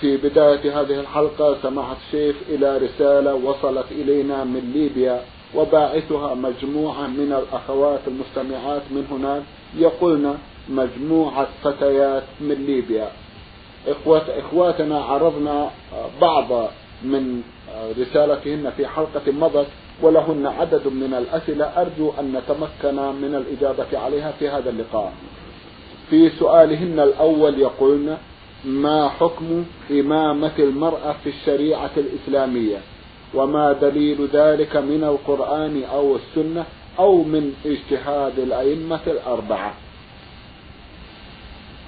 في 0.00 0.16
بداية 0.16 0.80
هذه 0.80 1.00
الحلقة 1.00 1.56
سماحة 1.62 1.96
الشيخ 2.06 2.36
إلى 2.48 2.78
رسالة 2.78 3.34
وصلت 3.34 3.86
إلينا 3.90 4.44
من 4.44 4.70
ليبيا 4.74 5.22
وباعثها 5.54 6.34
مجموعة 6.34 7.06
من 7.06 7.32
الأخوات 7.32 8.00
المستمعات 8.06 8.82
من 8.90 9.06
هناك. 9.10 9.42
يقولن 9.76 10.38
مجموعة 10.68 11.48
فتيات 11.64 12.22
من 12.40 12.64
ليبيا. 12.66 13.08
إخوات 13.88 14.28
إخواتنا 14.28 15.00
عرضنا 15.04 15.70
بعض 16.20 16.70
من 17.02 17.42
رسالتهن 17.98 18.72
في 18.76 18.86
حلقة 18.86 19.32
مضت 19.32 19.66
ولهن 20.02 20.46
عدد 20.46 20.86
من 20.86 21.14
الأسئلة. 21.14 21.64
أرجو 21.64 22.12
أن 22.20 22.32
نتمكن 22.32 22.96
من 22.96 23.34
الإجابة 23.34 23.98
عليها 23.98 24.32
في 24.38 24.48
هذا 24.48 24.70
اللقاء. 24.70 25.12
في 26.10 26.30
سؤالهن 26.30 27.00
الأول 27.00 27.58
يقولن 27.58 28.16
ما 28.64 29.08
حكم 29.08 29.64
إمامة 29.90 30.58
المرأة 30.58 31.14
في 31.24 31.30
الشريعة 31.30 31.90
الإسلامية؟ 31.96 32.78
وما 33.34 33.72
دليل 33.72 34.28
ذلك 34.32 34.76
من 34.76 35.04
القرآن 35.04 35.82
أو 35.92 36.16
السنة 36.16 36.64
أو 36.98 37.22
من 37.24 37.54
اجتهاد 37.66 38.38
الأئمة 38.38 39.00
الأربعة؟ 39.06 39.74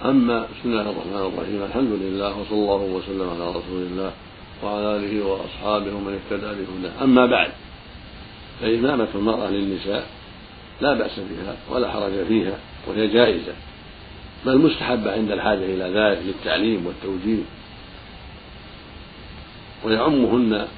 أما 0.05 0.41
بسم 0.41 0.71
الله 0.71 0.91
الرحمن 0.91 1.33
الرحيم 1.35 1.63
الحمد 1.63 1.93
لله 1.93 2.41
وصلى 2.41 2.59
الله 2.59 2.83
وسلم 2.83 3.31
على 3.31 3.51
رسول 3.51 3.83
الله 3.83 4.13
وعلى 4.65 4.97
آله 4.97 5.27
وأصحابه 5.27 5.95
ومن 5.95 6.19
اهتدى 6.19 6.47
بهداه. 6.47 7.05
أما 7.05 7.27
بعد 7.27 7.51
فإمامة 8.61 9.09
المرأة 9.15 9.51
للنساء 9.51 10.07
لا 10.81 10.95
بأس 10.95 11.19
بها 11.19 11.57
ولا 11.71 11.91
حرج 11.91 12.13
فيها 12.29 12.59
وهي 12.89 13.07
جائزة. 13.07 13.53
بل 14.47 14.59
مستحبة 14.59 15.13
عند 15.13 15.31
الحاجة 15.31 15.65
إلى 15.65 15.85
ذلك 15.85 16.23
للتعليم 16.27 16.87
والتوجيه. 16.87 17.43
ويعمهن 19.85 20.69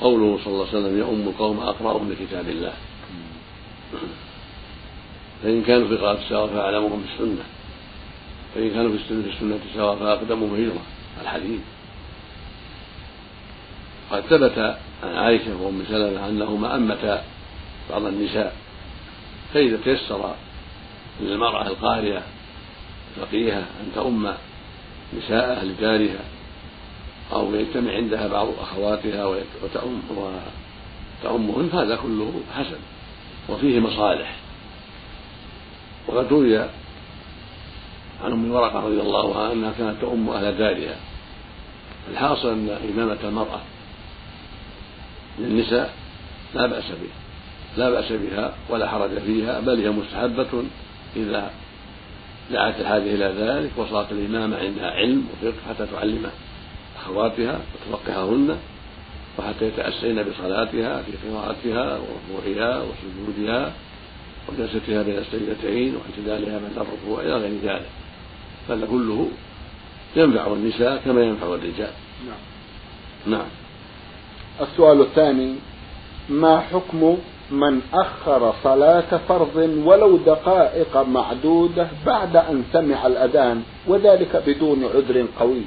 قوله 0.00 0.38
صلى 0.44 0.52
الله 0.52 0.66
عليه 0.68 0.78
وسلم 0.78 0.98
يؤم 0.98 1.28
القوم 1.28 1.60
أقرأهم 1.60 2.12
لكتاب 2.12 2.48
الله. 2.48 2.72
فإن 5.42 5.62
كانوا 5.62 5.88
في 5.88 5.96
قراءة 5.96 6.20
سواء 6.28 6.46
فأعلمهم 6.46 7.02
بالسنة. 7.02 7.44
فإن 8.54 8.70
كانوا 8.70 8.90
في 8.90 9.12
السنة 9.28 9.58
سواء 9.74 9.96
فأقدمهم 9.96 10.54
هجرة 10.54 10.82
الحديث. 11.22 11.60
قد 14.10 14.20
ثبت 14.20 14.58
عن 15.02 15.14
عائشة 15.16 15.56
وأم 15.62 15.82
سلمة 15.88 16.28
أنهما 16.28 16.76
أمتا 16.76 17.24
بعض 17.90 18.04
النساء 18.04 18.56
فإذا 19.54 19.78
تيسر 19.84 20.34
للمرأة 21.20 21.66
القارئة 21.66 22.22
الفقيهة 23.18 23.58
أن 23.58 23.92
تؤم 23.94 24.32
نساء 25.18 25.64
لجارها 25.64 26.24
أو 27.32 27.54
يجتمع 27.54 27.92
عندها 27.92 28.28
بعض 28.28 28.48
أخواتها 28.60 29.26
وتأم 29.62 30.02
وتأمهن 31.22 31.70
هذا 31.72 31.96
كله 31.96 32.40
حسن 32.54 32.78
وفيه 33.48 33.80
مصالح. 33.80 34.36
وقد 36.08 36.32
روي 36.32 36.58
عن 38.24 38.32
أم 38.32 38.50
ورقة 38.50 38.80
رضي 38.80 39.00
الله 39.00 39.38
عنها 39.38 39.52
أنها 39.52 39.72
كانت 39.78 40.00
تؤم 40.00 40.30
أهل 40.30 40.58
دارها 40.58 40.96
الحاصل 42.10 42.48
أن 42.48 42.78
إمامة 42.94 43.18
المرأة 43.24 43.60
للنساء 45.38 45.94
لا 46.54 46.66
بأس 46.66 46.84
به 46.84 47.10
لا 47.76 47.90
بأس 47.90 48.12
بها 48.12 48.54
ولا 48.68 48.88
حرج 48.88 49.18
فيها 49.18 49.60
بل 49.60 49.80
هي 49.80 49.90
مستحبة 49.90 50.64
إذا 51.16 51.50
دعت 52.50 52.80
الحاجة 52.80 53.14
إلى 53.14 53.34
ذلك 53.38 53.70
وصارت 53.76 54.12
الإمامة 54.12 54.56
عندها 54.56 54.90
علم 54.90 55.26
وفقه 55.32 55.54
حتى 55.68 55.86
تعلم 55.92 56.30
أخواتها 56.96 57.60
وتفقههن 57.74 58.56
وحتى 59.38 59.64
يتأسين 59.64 60.22
بصلاتها 60.22 61.02
في 61.02 61.12
قراءتها 61.28 61.98
وركوعها 61.98 62.82
وسجودها 62.82 63.72
وجلستها 64.48 65.02
بين 65.02 65.18
السجدتين 65.18 65.96
واعتدالها 65.96 66.58
بين 66.58 66.70
الركوع 66.76 67.20
إلى 67.22 67.36
غير 67.36 67.58
ذلك. 67.64 67.88
هذا 68.68 68.86
كله 68.86 69.28
ينفع 70.16 70.46
النساء 70.46 71.02
كما 71.04 71.22
ينفع 71.22 71.46
الرجال. 71.46 71.90
نعم. 72.26 72.38
نعم. 73.26 73.48
السؤال 74.60 75.00
الثاني 75.00 75.54
ما 76.28 76.60
حكم 76.60 77.18
من 77.50 77.80
أخر 77.92 78.54
صلاة 78.64 79.20
فرض 79.28 79.82
ولو 79.84 80.16
دقائق 80.16 80.96
معدودة 80.96 81.88
بعد 82.06 82.36
أن 82.36 82.64
سمع 82.72 83.06
الأذان 83.06 83.62
وذلك 83.86 84.42
بدون 84.46 84.84
عذر 84.84 85.26
قوي. 85.38 85.62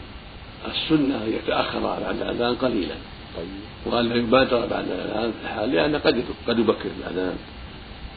السنة 0.68 1.24
يتأخر 1.24 1.80
بعد 1.80 2.22
الأذان 2.22 2.56
قليلا. 2.56 2.96
طيب. 3.38 3.94
وأن 3.94 4.10
لا 4.10 4.16
يبادر 4.16 4.66
بعد 4.66 4.86
الأذان 4.86 5.32
في 5.32 5.38
الحال 5.44 5.72
لأن 5.72 5.96
قد 5.96 6.24
قد 6.48 6.60
يبكر 6.60 6.90
الأذان 7.00 7.36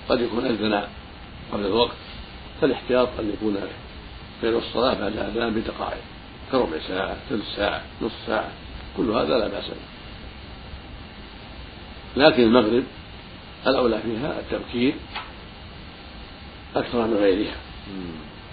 قد 0.08 0.20
يكون 0.20 0.44
أذن 0.44 0.82
قبل 1.52 1.66
الوقت 1.66 1.96
فالاحتياط 2.60 3.08
أن 3.18 3.32
يكون 3.32 3.56
بين 4.42 4.54
الصلاة 4.54 4.94
بعد 4.94 5.12
الأذان 5.12 5.54
بدقائق 5.54 6.02
كربع 6.52 6.78
ساعة 6.88 7.16
ثلث 7.30 7.56
ساعة 7.56 7.82
نصف 8.02 8.14
ساعة 8.26 8.50
كل 8.96 9.10
هذا 9.10 9.38
لا 9.38 9.48
بأس 9.48 9.68
به. 9.68 9.94
لكن 12.16 12.42
المغرب 12.42 12.84
الأولى 13.66 13.98
فيها 13.98 14.40
التبكير 14.40 14.94
أكثر 16.76 17.06
من 17.06 17.14
غيرها 17.14 17.56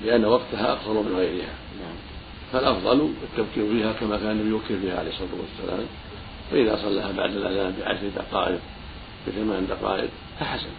لأن 0.05 0.25
وقتها 0.25 0.71
أقصر 0.71 0.93
من 0.93 1.15
غيرها 1.17 1.53
نعم. 1.79 1.95
فالأفضل 2.53 3.13
التبكير 3.23 3.71
فيها 3.71 3.93
كما 3.93 4.17
كان 4.17 4.31
النبي 4.31 4.49
يبكر 4.49 4.79
فيها 4.81 4.99
عليه 4.99 5.09
الصلاة 5.09 5.29
والسلام 5.41 5.85
فإذا 6.51 6.75
صلىها 6.75 7.11
بعد 7.11 7.35
الأذان 7.35 7.73
بعشر 7.79 8.09
دقائق 8.15 8.59
بثمان 9.27 9.67
دقائق 9.67 10.09
فحسن 10.39 10.69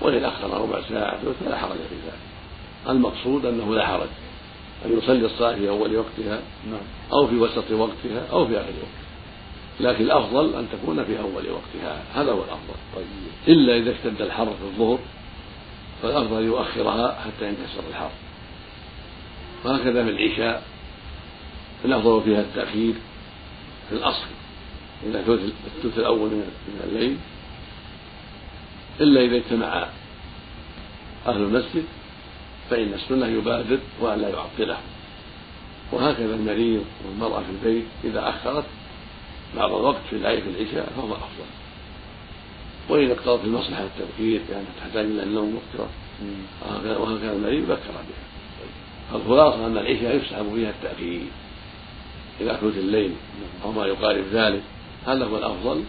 وإن 0.00 0.24
أخر 0.24 0.60
ربع 0.60 0.80
ساعة 0.88 1.18
فلا 1.44 1.58
حرج 1.58 1.76
في 1.76 1.94
ذلك 2.06 2.18
المقصود 2.88 3.46
أنه 3.46 3.74
لا 3.74 3.86
حرج 3.86 4.08
أن 4.86 4.98
يصلي 4.98 5.26
الصلاة 5.26 5.54
في 5.54 5.68
أول 5.68 5.96
وقتها 5.96 6.40
نعم. 6.70 6.80
أو 7.12 7.26
في 7.26 7.36
وسط 7.36 7.70
وقتها 7.70 8.26
أو 8.32 8.46
في 8.46 8.56
آخر 8.56 8.68
وقتها 8.68 9.04
لكن 9.80 10.04
الأفضل 10.04 10.54
أن 10.54 10.66
تكون 10.72 11.04
في 11.04 11.18
أول 11.18 11.50
وقتها. 11.50 12.02
هذا 12.14 12.32
هو 12.32 12.44
الأفضل. 12.44 12.74
طيب 12.96 13.06
إلا 13.48 13.76
إذا 13.76 13.90
اشتد 13.90 14.22
الحر 14.22 14.46
في 14.46 14.64
الظهر 14.64 14.98
فالأفضل 16.02 16.42
يؤخرها 16.42 17.20
حتى 17.20 17.48
ينكسر 17.48 17.88
الحر. 17.90 18.10
وهكذا 19.64 20.04
في 20.04 20.10
العشاء 20.10 20.62
الأفضل 21.84 22.22
فيها 22.22 22.40
التأخير 22.40 22.94
في 23.88 23.94
الأصل 23.94 24.26
إذا 25.06 25.18
الثلث 25.76 25.98
الأول 25.98 26.30
من 26.30 26.80
الليل. 26.84 27.16
إلا 29.00 29.20
إذا 29.20 29.36
اجتمع 29.36 29.86
أهل 31.26 31.42
المسجد 31.42 31.84
فإن 32.70 32.94
السنة 32.94 33.26
يبادر 33.26 33.78
وأن 34.00 34.20
لا 34.20 34.28
يعطله. 34.28 34.78
وهكذا 35.92 36.34
المريض 36.34 36.84
والمرأة 37.06 37.40
في 37.40 37.50
البيت 37.50 37.84
إذا 38.04 38.28
أخرت 38.28 38.64
بعض 39.56 39.74
الوقت 39.74 40.00
في 40.10 40.16
العيش 40.16 40.42
العشاء 40.42 40.92
فهو 40.96 41.12
أفضل. 41.12 41.48
وإذا 42.88 43.12
اقتضت 43.12 43.44
المصلحة 43.44 43.82
التبكير 43.82 44.40
كانت 44.48 44.66
تحتاج 44.80 45.04
إلى 45.04 45.22
النوم 45.22 45.48
مبكرة 45.48 45.88
وهكذا 47.00 47.32
المريض 47.32 47.64
بكر 47.64 47.90
بها 47.92 48.24
فالخلاصة 49.12 49.66
أن 49.66 49.78
العشاء 49.78 50.16
يسحب 50.16 50.54
فيها 50.54 50.70
التأخير. 50.70 51.22
إلى 52.40 52.58
ثلث 52.60 52.78
الليل 52.78 53.12
أو 53.64 53.72
ما 53.72 53.86
يقارب 53.86 54.24
ذلك. 54.32 54.62
هذا 55.06 55.24
هو 55.24 55.38
الأفضل. 55.38 55.84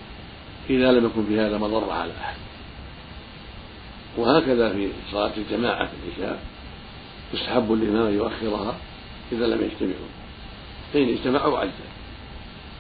إذا 0.70 0.92
لم 0.92 1.06
يكن 1.06 1.26
في 1.26 1.40
هذا 1.40 1.58
مضرة 1.58 1.94
على 1.94 2.12
أحد. 2.22 2.36
وهكذا 4.18 4.74
في 4.74 4.90
صلاة 5.12 5.32
الجماعة 5.38 5.86
في 5.86 5.94
العشاء. 6.08 6.40
يستحب 7.34 7.74
الإمام 7.74 8.08
أن 8.08 8.14
يؤخرها 8.14 8.76
إذا 9.32 9.48
لم 9.48 9.64
يجتمعوا. 9.64 10.10
فإن 10.94 11.10
اجتمعوا 11.10 11.60
عجل 11.60 11.72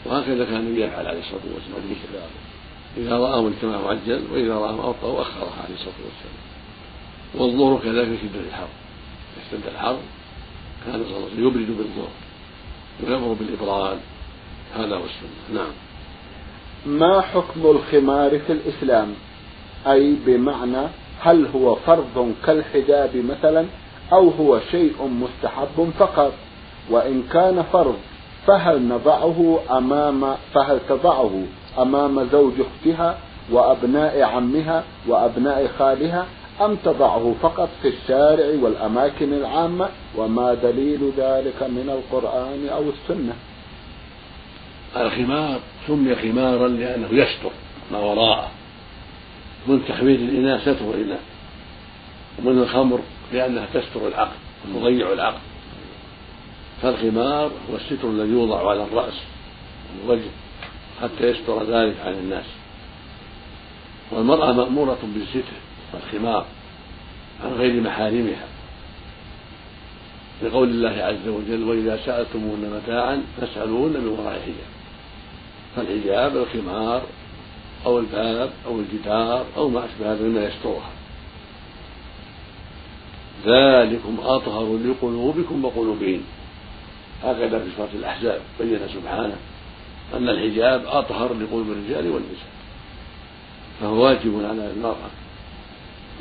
وهكذا 0.05 0.45
كان 0.45 0.55
النبي 0.55 0.83
يفعل 0.83 1.07
عليه 1.07 1.19
الصلاة 1.19 1.41
والسلام. 1.55 2.29
إذا 2.97 3.17
رآهم 3.17 3.47
اجتمعوا 3.47 3.89
عجل 3.89 4.23
وإذا 4.33 4.53
رآهم 4.53 4.79
أبطأوا 4.79 5.21
أخرها 5.21 5.63
عليه 5.63 5.75
الصلاة 5.75 5.95
والسلام. 6.05 6.45
والظهر 7.35 7.79
كذلك 7.79 8.07
في 8.07 8.27
شدة 8.27 8.39
الحر. 8.47 8.67
اشتد 9.45 9.67
الحر 9.67 9.97
كان 10.85 10.93
صلى 10.93 11.05
الله 11.05 11.15
عليه 11.15 11.25
وسلم 11.25 11.47
يبرد 11.47 11.77
بالظهر. 11.77 12.11
ويأمر 13.03 13.33
بالإبراد. 13.33 13.97
هذا 14.75 14.95
هو 14.95 15.03
السنة. 15.03 15.61
نعم. 15.61 15.71
ما 16.85 17.21
حكم 17.21 17.65
الخمار 17.65 18.39
في 18.39 18.51
الإسلام؟ 18.53 19.13
أي 19.87 20.15
بمعنى 20.25 20.87
هل 21.19 21.47
هو 21.55 21.75
فرض 21.75 22.33
كالحجاب 22.45 23.15
مثلا 23.15 23.65
أو 24.13 24.29
هو 24.29 24.59
شيء 24.71 25.07
مستحب 25.07 25.91
فقط؟ 25.99 26.33
وإن 26.89 27.23
كان 27.31 27.63
فرض 27.73 27.97
فهل 28.47 28.81
نضعه 28.87 29.59
أمام 29.71 30.35
فهل 30.53 30.79
تضعه 30.89 31.43
أمام 31.77 32.27
زوج 32.31 32.53
أختها 32.59 33.17
وأبناء 33.51 34.21
عمها 34.21 34.83
وأبناء 35.07 35.67
خالها 35.79 36.25
أم 36.61 36.75
تضعه 36.75 37.35
فقط 37.41 37.69
في 37.81 37.87
الشارع 37.87 38.45
والأماكن 38.61 39.33
العامة؟ 39.33 39.89
وما 40.15 40.53
دليل 40.53 41.11
ذلك 41.17 41.63
من 41.63 41.89
القرآن 41.89 42.69
أو 42.69 42.83
السنة؟ 42.89 43.33
الخمار 44.97 45.59
سمي 45.87 46.15
خمارا 46.15 46.67
لأنه 46.67 47.07
يستر 47.11 47.51
ما 47.91 47.99
وراءه. 47.99 48.51
من 49.67 49.85
تخمير 49.87 50.15
الإناء 50.15 50.59
ستر 50.59 50.85
الإناء 50.93 51.19
ومن 52.39 52.59
الخمر 52.59 52.99
لأنها 53.33 53.65
تستر 53.73 54.07
العقل 54.07 54.35
وتضيع 54.67 55.13
العقل. 55.13 55.39
فالخمار 56.81 57.51
هو 57.71 57.75
الستر 57.75 58.09
الذي 58.09 58.31
يوضع 58.31 58.69
على 58.69 58.83
الرأس 58.83 59.13
والوجه 59.99 60.29
حتى 61.01 61.29
يستر 61.29 61.63
ذلك 61.63 61.95
عن 62.05 62.13
الناس. 62.13 62.45
والمرأة 64.11 64.51
مأمورة 64.51 64.97
بالستر 65.15 65.57
والخمار 65.93 66.45
عن 67.43 67.51
غير 67.51 67.81
محارمها. 67.81 68.47
لقول 70.43 70.69
الله 70.69 71.03
عز 71.03 71.27
وجل 71.27 71.63
وإذا 71.63 71.99
سألتمون 72.05 72.81
متاعا 72.83 73.23
فاسألوهن 73.41 73.91
من 73.91 74.07
وراء 74.07 74.41
حجاب. 74.41 74.75
فالحجاب 75.75 76.37
الخمار 76.37 77.01
أو 77.85 77.99
الباب 77.99 78.49
أو 78.65 78.79
الجدار 78.79 79.45
أو 79.57 79.69
ما 79.69 79.85
أشبه 79.85 80.13
هذا 80.13 80.23
مما 80.23 80.45
يسترها. 80.45 80.89
ذلكم 83.45 84.17
أطهر 84.23 84.77
لقلوبكم 84.77 85.65
وقلوبهم 85.65 86.21
هكذا 87.23 87.59
في 87.59 87.65
سورة 87.77 87.89
الأحزاب 87.93 88.41
بين 88.59 88.79
سبحانه. 88.93 89.35
أن 90.13 90.29
الحجاب 90.29 90.85
أطهر 90.85 91.33
لقلوب 91.33 91.71
الرجال 91.71 92.11
والنساء. 92.11 92.55
فهو 93.81 94.03
واجب 94.03 94.45
على 94.45 94.71
المرأة 94.71 95.09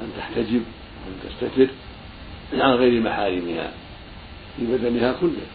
أن 0.02 0.12
تحتجب 0.18 0.62
وأن 1.04 1.14
تستتر 1.24 1.68
عن 2.52 2.74
غير 2.74 3.00
محارمها 3.02 3.72
في 4.56 4.64
بدنها 4.66 5.14
كله. 5.20 5.46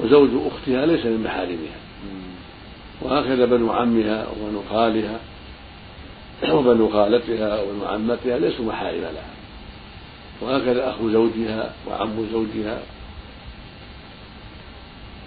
وزوج 0.00 0.30
أختها 0.46 0.86
ليس 0.86 1.06
من 1.06 1.22
محارمها. 1.24 1.76
وهكذا 3.00 3.44
بنو 3.44 3.72
عمها 3.72 4.26
وبنو 4.28 4.62
خالها 4.70 5.20
وبنو 6.50 6.88
خالتها 6.88 7.62
وبنو 7.62 7.84
عمتها 7.84 8.38
ليسوا 8.38 8.64
محارم 8.64 9.00
لها. 9.00 9.32
وهكذا 10.40 10.90
أخو 10.90 11.10
زوجها 11.10 11.72
وعم 11.88 12.26
زوجها 12.32 12.82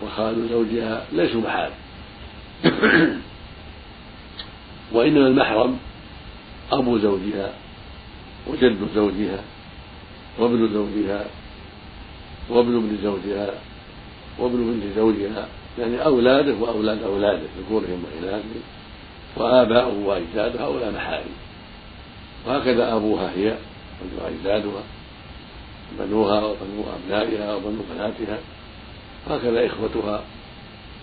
وخال 0.06 0.50
زوجها 0.50 1.06
ليسوا 1.12 1.42
محارم 1.42 1.74
وإنما 4.94 5.28
المحرم 5.28 5.78
أبو 6.72 6.98
زوجها 6.98 7.54
وجد 8.48 8.78
زوجها 8.96 9.40
وابن 10.40 10.69
زوجها 10.74 11.25
وابن 12.50 12.75
ابن 12.75 12.98
زوجها 13.04 13.54
وابن 14.40 14.57
بنت 14.57 14.96
زوجها 14.96 15.48
يعني 15.80 16.06
أولاده 16.06 16.54
وأولاد 16.60 17.04
أولاده 17.04 17.44
ذكورهم 17.60 18.04
وإناثهم 18.04 18.62
وآباؤه 19.38 19.98
وأجداده 20.06 20.66
هؤلاء 20.66 20.92
محارم. 20.92 21.36
وهكذا 22.48 22.94
أبوها 22.96 23.31
هي 23.36 23.56
وأجدادها 24.22 24.84
بنوها 26.00 26.40
وبنو 26.40 26.84
أبنائها 26.96 27.56
وبنو 27.56 27.81
بناتها. 27.96 28.38
هكذا 29.30 29.66
إخوتها 29.66 30.24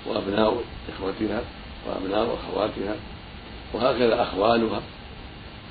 وأبناء 0.07 0.63
إخوتها 0.89 1.43
وأبناء 1.87 2.35
أخواتها 2.35 2.95
وهكذا 3.75 4.23
أخوالها 4.23 4.83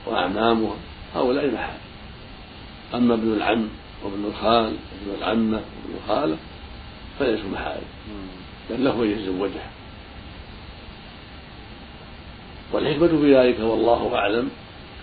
وأعمامها 0.08 0.76
هؤلاء 1.16 1.52
محارم 1.52 1.80
أما 2.94 3.14
ابن 3.14 3.34
العم 3.34 3.68
وابن 4.04 4.26
الخال 4.26 4.74
وابن 4.74 5.18
العمة 5.18 5.58
وابن 5.58 5.96
الخالة 6.04 6.38
فليسوا 7.20 7.50
محارم. 7.50 7.88
بل 8.70 8.84
له 8.84 9.04
أن 9.04 9.12
يتزوجها 9.12 9.70
والحكمة 12.72 13.08
في 13.08 13.36
ذلك 13.36 13.60
والله 13.60 14.16
أعلم 14.16 14.50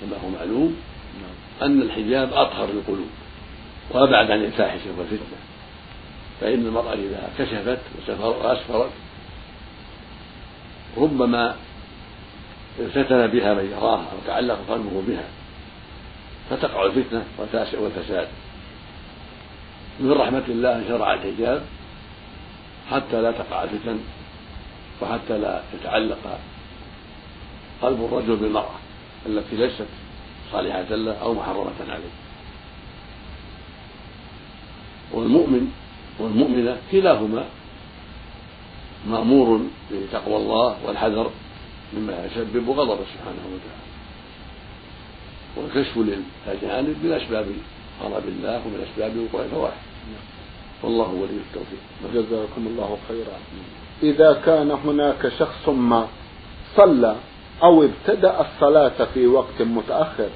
كما 0.00 0.16
هو 0.24 0.28
معلوم 0.28 0.76
أن 1.62 1.82
الحجاب 1.82 2.32
أطهر 2.32 2.68
للقلوب 2.72 3.08
وأبعد 3.90 4.30
عن 4.30 4.44
الفاحشة 4.44 4.90
والفتنة. 4.98 5.38
فإن 6.40 6.67
المرأة 6.67 6.93
إذا 6.93 7.31
كشفت 7.38 7.79
وأسفرت 8.20 8.90
ربما 10.96 11.56
افتتن 12.81 13.26
بها 13.26 13.55
من 13.55 13.70
يراها 13.70 14.05
أو 14.12 14.19
تعلق 14.26 14.58
قلبه 14.69 15.02
بها 15.08 15.25
فتقع 16.50 16.87
الفتنة 16.87 17.25
والفساد. 17.81 18.29
من 20.00 20.12
رحمة 20.12 20.44
الله 20.49 20.76
أن 20.76 20.85
شرع 20.88 21.14
الحجاب 21.14 21.62
حتى 22.90 23.23
لا 23.23 23.32
تقع 23.32 23.64
الفتن 23.64 23.99
وحتى 25.02 25.38
لا 25.38 25.62
يتعلق 25.75 26.38
قلب 27.82 28.05
الرجل 28.05 28.37
بالمرأة 28.37 28.75
التي 29.26 29.56
ليست 29.56 29.87
صالحة 30.52 30.82
له 30.82 31.12
أو 31.12 31.35
محرمة 31.35 31.81
عليه. 31.88 32.14
والمؤمن 35.12 35.73
والمؤمنة 36.18 36.76
كلاهما 36.92 37.44
مأمور 39.06 39.60
بتقوى 39.92 40.37
الله 40.37 40.76
والحذر 40.87 41.30
مما 41.94 42.26
يسبب 42.26 42.70
غضبه 42.70 43.04
سبحانه 43.14 43.44
وتعالى. 43.54 43.88
والكشف 45.56 45.96
للأجانب 45.96 46.96
من 47.04 47.12
أسباب 47.12 47.46
غضب 48.02 48.28
الله 48.28 48.62
ومن 48.66 48.87
أسباب 48.92 49.12
وقوع 49.16 49.44
الفواحش. 49.44 49.75
والله 50.82 51.08
ولي 51.08 51.38
التوفيق. 51.48 51.82
جزاكم 52.14 52.66
الله 52.66 52.98
خيرا. 53.08 53.38
إذا 54.02 54.42
كان 54.46 54.70
هناك 54.70 55.32
شخص 55.38 55.68
ما 55.68 56.06
صلى 56.76 57.16
أو 57.62 57.82
ابتدأ 57.82 58.40
الصلاة 58.40 59.04
في 59.14 59.26
وقت 59.26 59.62
متأخر 59.62 60.28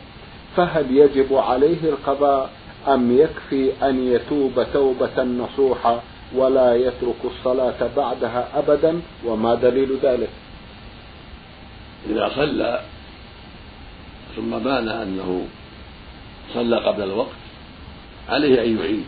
فهل 0.57 0.97
يجب 0.97 1.35
عليه 1.35 1.85
القضاء؟ 1.85 2.51
أم 2.89 3.19
يكفي 3.19 3.73
أن 3.83 4.07
يتوب 4.13 4.67
توبة 4.73 5.23
نصوحة 5.23 6.03
ولا 6.35 6.75
يترك 6.75 7.25
الصلاة 7.25 7.91
بعدها 7.97 8.49
أبدا؟ 8.59 9.01
وما 9.25 9.55
دليل 9.55 9.99
ذلك؟ 10.03 10.31
إذا 12.11 12.31
صلى 12.37 12.81
ثم 14.37 14.59
بان 14.59 14.89
أنه 14.89 15.47
صلى 16.55 16.77
قبل 16.77 17.03
الوقت 17.03 17.43
عليه 18.29 18.63
أن 18.65 18.79
يعيد 18.79 19.05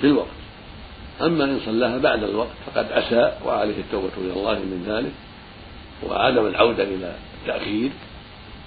في 0.00 0.06
الوقت. 0.06 0.40
أما 1.22 1.44
إن 1.44 1.60
صلاها 1.66 1.98
بعد 1.98 2.22
الوقت 2.22 2.50
فقد 2.66 2.92
أساء 2.92 3.42
وعليه 3.46 3.80
التوبة 3.80 4.10
إلى 4.18 4.32
الله 4.32 4.54
من 4.54 4.84
ذلك 4.86 5.12
وعدم 6.08 6.46
العودة 6.46 6.82
إلى 6.82 7.14
التأخير 7.42 7.90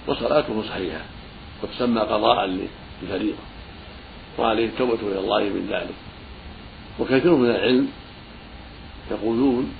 وصلاته 0.06 0.62
صحيحة 0.68 1.04
وتسمى 1.62 2.00
قضاء 2.00 2.46
للفريضة 3.02 3.38
وعليه 4.38 4.66
التوبة 4.66 4.98
إلى 5.02 5.18
الله 5.18 5.42
من 5.42 5.66
ذلك. 5.70 5.94
وكثير 6.98 7.34
من 7.34 7.50
العلم 7.50 7.88
يقولون 9.10 9.74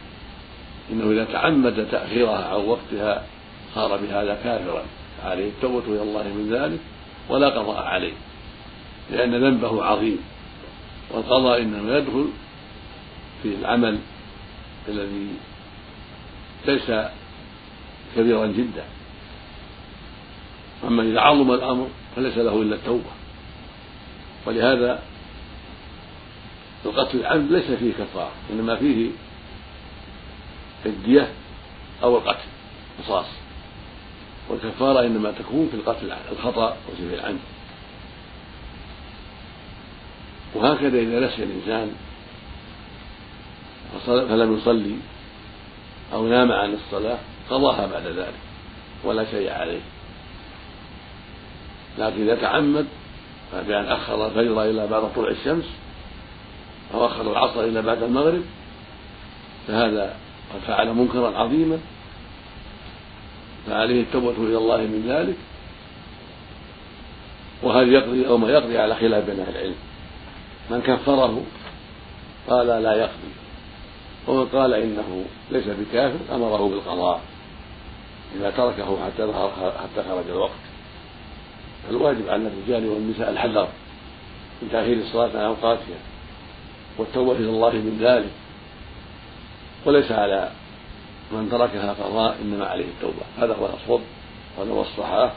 إنه 0.92 1.10
إذا 1.10 1.24
تعمد 1.24 1.88
تأخيرها 1.90 2.44
عن 2.44 2.60
وقتها 2.60 3.26
صار 3.74 3.96
بهذا 3.96 4.38
كافرا 4.44 4.82
عليه 5.24 5.48
التوبة 5.48 5.86
إلى 5.86 6.02
الله 6.02 6.22
من 6.22 6.50
ذلك 6.52 6.80
ولا 7.28 7.48
قضاء 7.48 7.82
عليه 7.82 8.12
لأن 9.10 9.34
ذنبه 9.34 9.84
عظيم. 9.84 10.18
والقضاء 11.10 11.62
إنما 11.62 11.98
يدخل 11.98 12.28
في 13.42 13.48
العمل 13.48 13.98
الذي 14.88 15.28
ليس 16.66 16.92
كبيرا 18.16 18.46
جدا. 18.46 18.84
أما 20.84 21.02
إذا 21.02 21.20
عظم 21.20 21.52
الأمر 21.52 21.88
فليس 22.16 22.38
له 22.38 22.62
إلا 22.62 22.76
التوبة. 22.76 23.10
ولهذا 24.46 25.02
القتل 26.86 27.20
العمد 27.20 27.52
ليس 27.52 27.70
فيه 27.70 27.92
كفارة 27.92 28.32
إنما 28.50 28.76
فيه 28.76 29.10
الدية 30.86 31.32
أو 32.02 32.16
القتل 32.16 32.48
قصاص. 32.98 33.26
والكفارة 34.48 35.06
إنما 35.06 35.30
تكون 35.30 35.68
في 35.68 35.76
القتل 35.76 36.12
الخطأ 36.32 36.76
وفي 36.92 37.14
العمد. 37.14 37.40
وهكذا 40.54 40.98
إذا 40.98 41.20
نسي 41.20 41.42
الإنسان 41.42 41.92
فلم 44.06 44.56
يصلي 44.56 44.96
أو 46.12 46.26
نام 46.26 46.52
عن 46.52 46.74
الصلاة 46.74 47.18
قضاها 47.50 47.86
بعد 47.86 48.06
ذلك 48.06 48.34
ولا 49.04 49.24
شيء 49.30 49.52
عليه. 49.52 49.80
لكن 51.98 52.22
إذا 52.22 52.34
تعمد 52.34 52.86
بأن 53.62 53.84
أخر 53.84 54.26
الفجر 54.26 54.62
إلى 54.62 54.86
بعد 54.86 55.12
طلوع 55.14 55.30
الشمس 55.30 55.64
أو 56.94 57.06
أخر 57.06 57.32
العصر 57.32 57.60
إلى 57.60 57.82
بعد 57.82 58.02
المغرب 58.02 58.42
فهذا 59.68 60.16
قد 60.54 60.60
فعل 60.66 60.94
منكرا 60.94 61.38
عظيما 61.38 61.78
فعليه 63.66 64.00
التوبة 64.02 64.30
إلى 64.30 64.56
الله 64.56 64.76
من 64.76 65.04
ذلك 65.08 65.36
وهل 67.62 67.92
يقضي 67.92 68.28
أو 68.28 68.38
ما 68.38 68.50
يقضي 68.50 68.78
على 68.78 68.94
خلاف 68.94 69.24
بين 69.24 69.40
أهل 69.40 69.56
العلم؟ 69.56 69.74
من 70.70 70.80
كفره 70.80 71.42
قال 72.48 72.66
لا 72.66 72.94
يقضي 72.94 73.34
ومن 74.26 74.46
قال 74.46 74.74
إنه 74.74 75.24
ليس 75.50 75.64
بكافر 75.66 76.34
أمره 76.34 76.68
بالقضاء 76.68 77.20
إذا 78.36 78.50
تركه 78.50 78.98
حتى 79.06 79.32
حتى 79.82 80.08
خرج 80.08 80.24
الوقت. 80.28 80.63
فالواجب 81.88 82.28
على 82.28 82.48
الرجال 82.48 82.88
والنساء 82.88 83.30
الحذر 83.30 83.68
من 84.62 84.68
تأخير 84.72 84.96
الصلاة 84.96 85.30
عن 85.38 85.44
أوقاتها 85.44 85.98
والتوبة 86.98 87.32
إلى 87.32 87.50
الله 87.50 87.72
من 87.72 87.98
ذلك. 88.00 88.30
وليس 89.86 90.12
على 90.12 90.50
من 91.32 91.50
تركها 91.50 91.92
قضاء 91.92 92.38
إنما 92.42 92.66
عليه 92.66 92.84
التوبة. 92.84 93.22
هذا 93.38 93.54
هو 93.54 93.66
الأصوب 93.66 94.00
وهذا 94.58 94.70
هو 94.70 94.84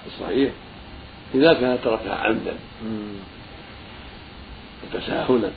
الصحيح. 0.08 0.52
إذا 1.36 1.54
كان 1.54 1.78
تركها 1.84 2.16
عمدا 2.16 2.54
وتساهلا 4.84 5.52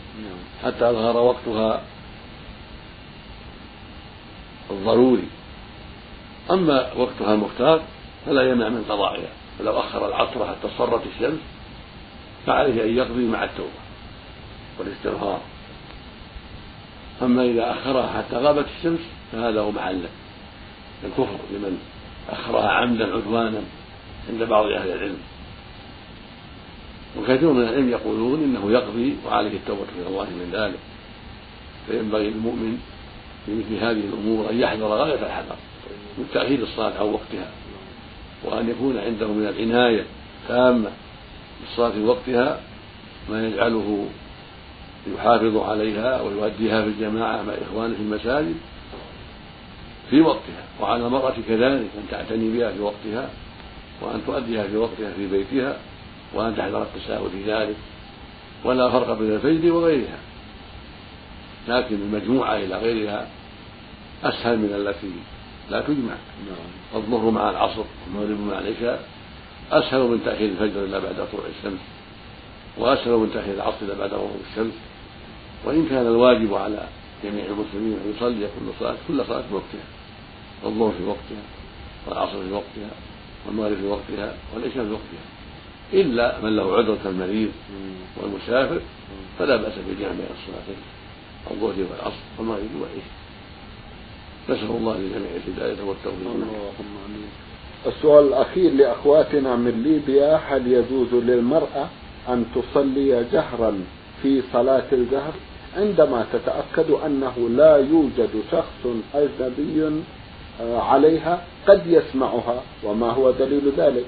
حتى 0.65 0.81
ظهر 0.81 1.17
وقتها 1.17 1.83
الضروري. 4.71 5.29
أما 6.51 6.93
وقتها 6.93 7.35
المختار 7.35 7.83
فلا 8.27 8.51
يمنع 8.51 8.69
من 8.69 8.85
قضائها. 8.89 9.29
فلو 9.61 9.81
أخر 9.81 10.09
العصر 10.09 10.47
حتى 10.47 10.67
اصفرت 10.67 11.03
الشمس 11.15 11.39
فعليه 12.47 12.85
أن 12.85 12.97
يقضي 12.97 13.27
مع 13.27 13.45
التوبة 13.45 13.71
والاستغفار. 14.79 15.41
أما 17.23 17.45
إذا 17.45 17.71
أخرها 17.71 18.07
حتى 18.19 18.37
غابت 18.37 18.67
الشمس 18.79 19.01
فهذا 19.33 19.61
هو 19.61 19.71
محله 19.71 20.09
الكفر 21.05 21.39
لمن 21.53 21.79
أخرها 22.31 22.69
عمدا 22.69 23.17
عدوانا 23.17 23.61
عند 24.31 24.43
بعض 24.43 24.67
أهل 24.67 24.91
العلم. 24.91 25.19
وكثير 27.19 27.53
من 27.53 27.63
العلم 27.63 27.91
يقولون 27.91 28.43
إنه 28.43 28.73
يقضي 28.73 29.17
وعليه 29.27 29.57
التوبة 29.57 29.87
إلى 29.99 30.07
الله 30.07 30.25
من 30.25 30.51
ذلك. 30.53 30.79
فينبغي 31.87 32.31
للمؤمن 32.31 32.79
في 33.47 33.55
مثل 33.55 33.75
هذه 33.75 34.05
الأمور 34.09 34.51
أن 34.51 34.61
يحذر 34.61 34.87
غاية 34.87 35.27
الحذر 35.27 35.57
من 36.19 36.29
تأخير 36.33 36.63
الصلاة 36.63 36.93
عن 37.01 37.07
وقتها. 37.07 37.51
وأن 38.45 38.71
يكون 38.71 38.99
عنده 38.99 39.29
من 39.29 39.47
العناية 39.47 40.05
تامة 40.49 40.91
بالصلاة 41.61 41.91
في 41.91 42.05
وقتها 42.05 42.61
ما 43.31 43.47
يجعله 43.47 44.07
يحافظ 45.15 45.57
عليها 45.57 46.23
ويؤديها 46.23 46.83
في 46.83 46.89
الجماعة 46.89 47.43
مع 47.43 47.53
إخوانه 47.53 47.95
في 47.95 48.01
المساجد 48.01 48.57
في 50.11 50.21
وقتها 50.21 50.65
وعلى 50.81 51.07
المرأة 51.07 51.35
كذلك 51.49 51.89
أن 51.97 52.07
تعتني 52.11 52.59
بها 52.59 52.73
في 52.73 52.81
وقتها 52.81 53.31
وأن 54.03 54.23
تؤديها 54.27 54.63
في 54.67 54.77
وقتها 54.77 55.13
في 55.17 55.27
بيتها 55.27 55.77
وأن 56.35 56.57
تحذر 56.57 56.83
التساهل 56.83 57.31
في 57.31 57.53
ذلك 57.53 57.77
ولا 58.65 58.91
فرق 58.91 59.19
بين 59.19 59.35
الفجر 59.35 59.73
وغيرها. 59.73 60.19
لكن 61.69 61.95
المجموعة 61.95 62.57
إلى 62.57 62.79
غيرها 62.79 63.27
أسهل 64.25 64.59
من 64.59 64.73
التي 64.75 65.13
لا 65.71 65.81
تجمع. 65.81 66.15
الظهر 66.95 67.31
مع 67.31 67.51
العصر 67.51 67.85
والمغرب 68.07 68.41
مع 68.41 68.59
العشاء. 68.59 69.09
أسهل 69.73 70.01
من 70.01 70.25
تأخير 70.25 70.49
الفجر 70.49 70.85
إلا 70.85 70.99
بعد 70.99 71.15
طلوع 71.15 71.47
الشمس. 71.59 71.81
وأسهل 72.79 73.13
من 73.13 73.31
تأخير 73.35 73.55
العصر 73.55 73.77
إلا 73.83 73.95
بعد 73.95 74.15
غروب 74.15 74.41
الشمس. 74.51 74.75
وإن 75.65 75.87
كان 75.91 76.07
الواجب 76.07 76.55
على 76.55 76.87
جميع 77.25 77.45
المسلمين 77.45 77.99
أن 78.05 78.15
يصلي 78.17 78.47
كل 78.47 78.73
صلاة 78.81 78.97
كل 79.09 79.25
صلاة 79.27 79.43
في 79.43 79.55
وقتها. 79.55 79.87
الظهر 80.65 80.93
في 80.99 81.05
وقتها 81.05 81.43
والعصر 82.07 82.43
في 82.43 82.53
وقتها 82.53 82.91
والمغرب 83.47 83.77
في 83.77 83.87
وقتها 83.87 84.35
والعشاء 84.55 84.85
في 84.85 84.91
وقتها. 84.91 85.25
إلا 85.93 86.41
من 86.41 86.57
له 86.57 86.77
عذر 86.77 86.97
كالمريض 87.05 87.53
والمسافر 88.17 88.81
فلا 89.39 89.57
بأس 89.57 89.73
بجمع 89.73 90.09
بين 90.09 90.27
الصلاتين. 90.41 90.83
الظهر 91.51 91.87
والعصر 91.91 92.23
والمغرب 92.39 92.75
والعشاء. 92.81 93.20
نسأل 94.49 94.71
الله 94.71 94.97
للجميع 94.97 95.31
الهداية 95.37 95.85
والتوفيق. 95.85 96.27
اللهم 96.27 96.91
آمين. 97.07 97.29
السؤال 97.87 98.29
الأخير 98.29 98.73
لأخواتنا 98.73 99.57
من 99.57 99.83
ليبيا 99.83 100.37
هل 100.37 100.73
يجوز 100.73 101.15
للمرأة 101.15 101.89
أن 102.29 102.45
تصلي 102.55 103.25
جهرا 103.33 103.85
في 104.23 104.43
صلاة 104.53 104.85
الجهر؟ 104.93 105.33
عندما 105.77 106.27
تتأكد 106.33 106.91
أنه 106.91 107.49
لا 107.49 107.77
يوجد 107.77 108.31
شخص 108.53 108.87
أجنبي 109.15 110.03
آه، 110.61 110.81
عليها 110.81 111.45
قد 111.67 111.87
يسمعها 111.87 112.63
وما 112.85 113.11
هو 113.11 113.31
دليل 113.31 113.73
ذلك؟ 113.77 114.05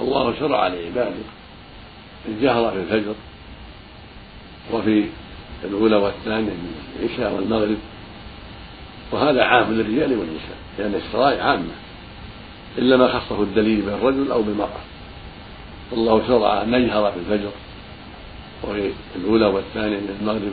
الله 0.00 0.34
شرع 0.40 0.66
لعباده 0.68 1.12
الجهر 2.28 2.70
في 2.70 2.78
الفجر 2.78 3.14
وفي 4.72 5.04
الأولى 5.64 5.96
والثانية 5.96 6.50
من 6.50 6.74
العشاء 7.00 7.34
والمغرب. 7.34 7.76
وهذا 9.12 9.44
عام 9.44 9.72
للرجال 9.72 10.18
والنساء 10.18 10.56
لأن 10.78 10.94
الشرائع 10.94 11.44
عامة 11.44 11.72
إلا 12.78 12.96
ما 12.96 13.20
خصه 13.20 13.42
الدليل 13.42 13.80
بالرجل 13.80 14.32
أو 14.32 14.42
بالمرأة. 14.42 14.80
والله 15.90 16.26
شرع 16.28 16.62
أن 16.62 16.74
يجهر 16.74 17.12
في 17.12 17.18
الفجر 17.18 17.50
وفي 18.64 18.92
الأولى 19.16 19.46
والثانية 19.46 19.96
من 19.96 20.16
المغرب 20.20 20.52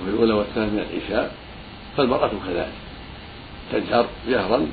وفي 0.00 0.10
الأولى 0.10 0.34
والثانية 0.34 0.70
من 0.70 0.78
العشاء 0.78 1.34
فالمرأة 1.96 2.30
كذلك. 2.46 2.72
تجهر 3.72 4.06
جهرا 4.28 4.66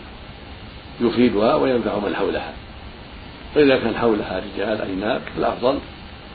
يفيدها 1.01 1.55
وينفع 1.55 1.99
من 1.99 2.15
حولها. 2.15 2.53
فإذا 3.55 3.77
كان 3.77 3.95
حولها 3.95 4.41
رجال 4.55 4.81
أجناب 4.81 5.21
فالأفضل 5.35 5.79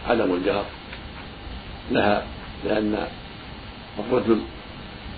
عدم 0.08 0.34
الجهر. 0.34 0.64
لها 1.90 2.22
لأن 2.64 3.06
الرجل 3.98 4.40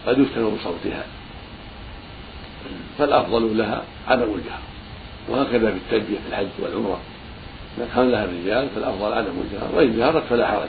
قد 0.09 0.19
يفتن 0.19 0.57
بصوتها. 0.57 1.05
فالأفضل 2.99 3.59
لها 3.59 3.83
عدم 4.09 4.23
الجهر. 4.35 4.61
وهكذا 5.29 5.71
في 5.71 5.77
التلبية 5.77 6.19
في 6.19 6.29
الحج 6.29 6.47
والعمرة. 6.63 7.01
إذا 7.79 7.89
كان 7.95 8.11
لها 8.11 8.25
الرجال 8.25 8.69
فالأفضل 8.75 9.13
عدم 9.13 9.33
الجهر. 9.45 9.69
وإن 9.75 9.97
جهرت 9.97 10.23
فلا 10.31 10.47
حرج. 10.47 10.69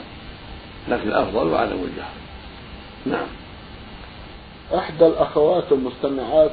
لكن 0.88 1.08
الأفضل 1.08 1.54
عدم 1.54 1.76
الجهر. 1.76 2.12
نعم. 3.06 3.26
إحدى 4.74 5.06
الأخوات 5.06 5.72
المستمعات 5.72 6.50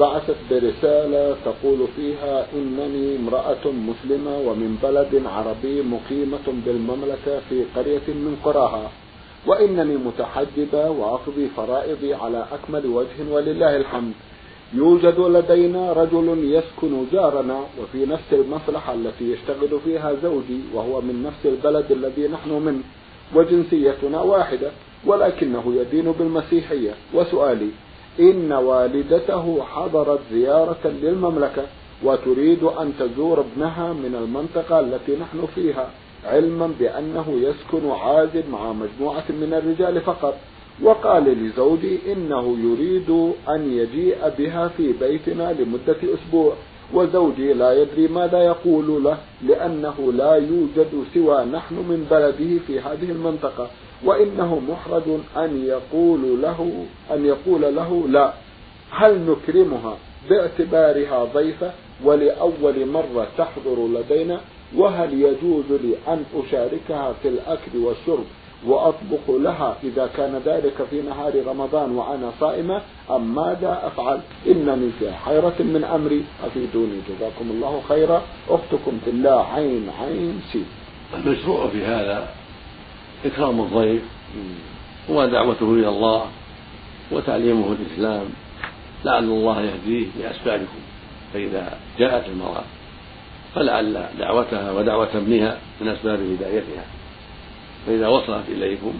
بعثت 0.00 0.36
برسالة 0.50 1.36
تقول 1.44 1.88
فيها 1.96 2.46
إنني 2.54 3.16
امرأة 3.16 3.64
مسلمة 3.66 4.38
ومن 4.38 4.78
بلد 4.82 5.22
عربي 5.26 5.82
مقيمة 5.82 6.62
بالمملكة 6.66 7.40
في 7.48 7.64
قرية 7.76 8.08
من 8.08 8.36
قراها. 8.44 8.90
وإنني 9.46 9.96
متحجبة 9.96 10.90
وأقضي 10.90 11.48
فرائضي 11.56 12.14
على 12.14 12.46
أكمل 12.52 12.86
وجه 12.86 13.32
ولله 13.32 13.76
الحمد. 13.76 14.12
يوجد 14.74 15.20
لدينا 15.20 15.92
رجل 15.92 16.38
يسكن 16.44 17.06
جارنا 17.12 17.60
وفي 17.82 18.06
نفس 18.06 18.32
المصلحة 18.32 18.94
التي 18.94 19.32
يشتغل 19.32 19.80
فيها 19.84 20.14
زوجي 20.22 20.60
وهو 20.74 21.00
من 21.00 21.22
نفس 21.22 21.46
البلد 21.46 21.92
الذي 21.92 22.28
نحن 22.28 22.50
منه 22.50 22.82
وجنسيتنا 23.34 24.22
واحدة 24.22 24.70
ولكنه 25.06 25.74
يدين 25.76 26.12
بالمسيحية. 26.12 26.94
وسؤالي 27.14 27.68
إن 28.20 28.52
والدته 28.52 29.62
حضرت 29.62 30.20
زيارة 30.32 30.92
للمملكة 31.02 31.62
وتريد 32.02 32.62
أن 32.64 32.92
تزور 32.98 33.40
ابنها 33.40 33.92
من 33.92 34.14
المنطقة 34.14 34.80
التي 34.80 35.16
نحن 35.16 35.46
فيها؟ 35.54 35.90
علما 36.24 36.74
بأنه 36.80 37.26
يسكن 37.28 37.90
عازب 37.90 38.44
مع 38.52 38.72
مجموعة 38.72 39.24
من 39.28 39.54
الرجال 39.54 40.00
فقط. 40.00 40.34
وقال 40.82 41.24
لزوجي 41.24 41.98
إنه 42.12 42.56
يريد 42.58 43.10
أن 43.48 43.72
يجيء 43.72 44.32
بها 44.38 44.68
في 44.68 44.92
بيتنا 44.92 45.52
لمدة 45.52 45.96
أسبوع. 46.14 46.54
وزوجي 46.94 47.52
لا 47.52 47.82
يدري 47.82 48.08
ماذا 48.08 48.38
يقول 48.42 49.04
له 49.04 49.18
لأنه 49.42 50.12
لا 50.12 50.34
يوجد 50.34 51.04
سوى 51.14 51.44
نحن 51.44 51.74
من 51.74 52.06
بلده 52.10 52.58
في 52.66 52.80
هذه 52.80 53.10
المنطقة. 53.10 53.70
وإنه 54.04 54.60
محرج 54.68 55.02
أن 55.36 55.64
يقول 55.64 56.42
له 56.42 56.84
أن 57.10 57.24
يقول 57.24 57.60
له 57.76 58.08
لا. 58.08 58.32
هل 58.90 59.20
نكرمها 59.20 59.96
باعتبارها 60.30 61.24
ضيفة؟ 61.24 61.70
ولأول 62.04 62.86
مرة 62.86 63.26
تحضر 63.38 63.88
لدينا؟ 63.88 64.40
وهل 64.76 65.12
يجوز 65.12 65.64
لي 65.70 65.94
أن 66.08 66.24
أشاركها 66.34 67.12
في 67.22 67.28
الأكل 67.28 67.76
والشرب 67.76 68.24
وأطبخ 68.66 69.20
لها 69.28 69.76
إذا 69.84 70.10
كان 70.16 70.40
ذلك 70.46 70.74
في 70.90 71.02
نهار 71.02 71.32
رمضان 71.46 71.90
وأنا 71.90 72.30
صائمة؟ 72.40 72.82
أم 73.10 73.34
ماذا 73.34 73.80
أفعل؟ 73.84 74.20
إنني 74.46 74.90
في 74.98 75.12
حيرة 75.12 75.54
من 75.58 75.84
أمري. 75.84 76.24
أفيدوني. 76.44 77.00
جزاكم 77.08 77.50
الله 77.50 77.82
خيرا. 77.88 78.22
أختكم 78.48 78.98
في 79.04 79.10
الله. 79.10 79.46
عين 79.54 79.90
عين 80.00 80.40
سي 80.52 80.62
المشروع 81.14 81.68
في 81.68 81.84
هذا 81.84 82.28
إكرام 83.24 83.60
الضيف 83.60 84.02
ودعوته 85.08 85.74
إلى 85.74 85.88
الله 85.88 86.26
وتعليمه 87.12 87.72
الإسلام. 87.72 88.24
لعل 89.04 89.24
الله 89.24 89.62
يهديه 89.62 90.06
بأسبابكم 90.18 90.80
فإذا 91.34 91.78
جاءت 91.98 92.28
المرأة 92.28 92.64
فلعل 93.54 94.04
دعوتها 94.18 94.72
ودعوة 94.72 95.08
ابنها 95.14 95.58
من 95.80 95.88
أسباب 95.88 96.20
هدايتها. 96.20 96.84
فإذا 97.86 98.08
وصلت 98.08 98.48
إليكم 98.48 98.92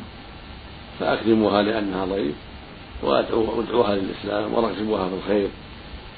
فأكرموها 1.00 1.62
لأنها 1.62 2.04
ضيف 2.04 2.34
وادعوها 3.02 3.94
للإسلام 3.94 4.54
ورغبوها 4.54 5.08
في 5.08 5.14
الخير 5.14 5.48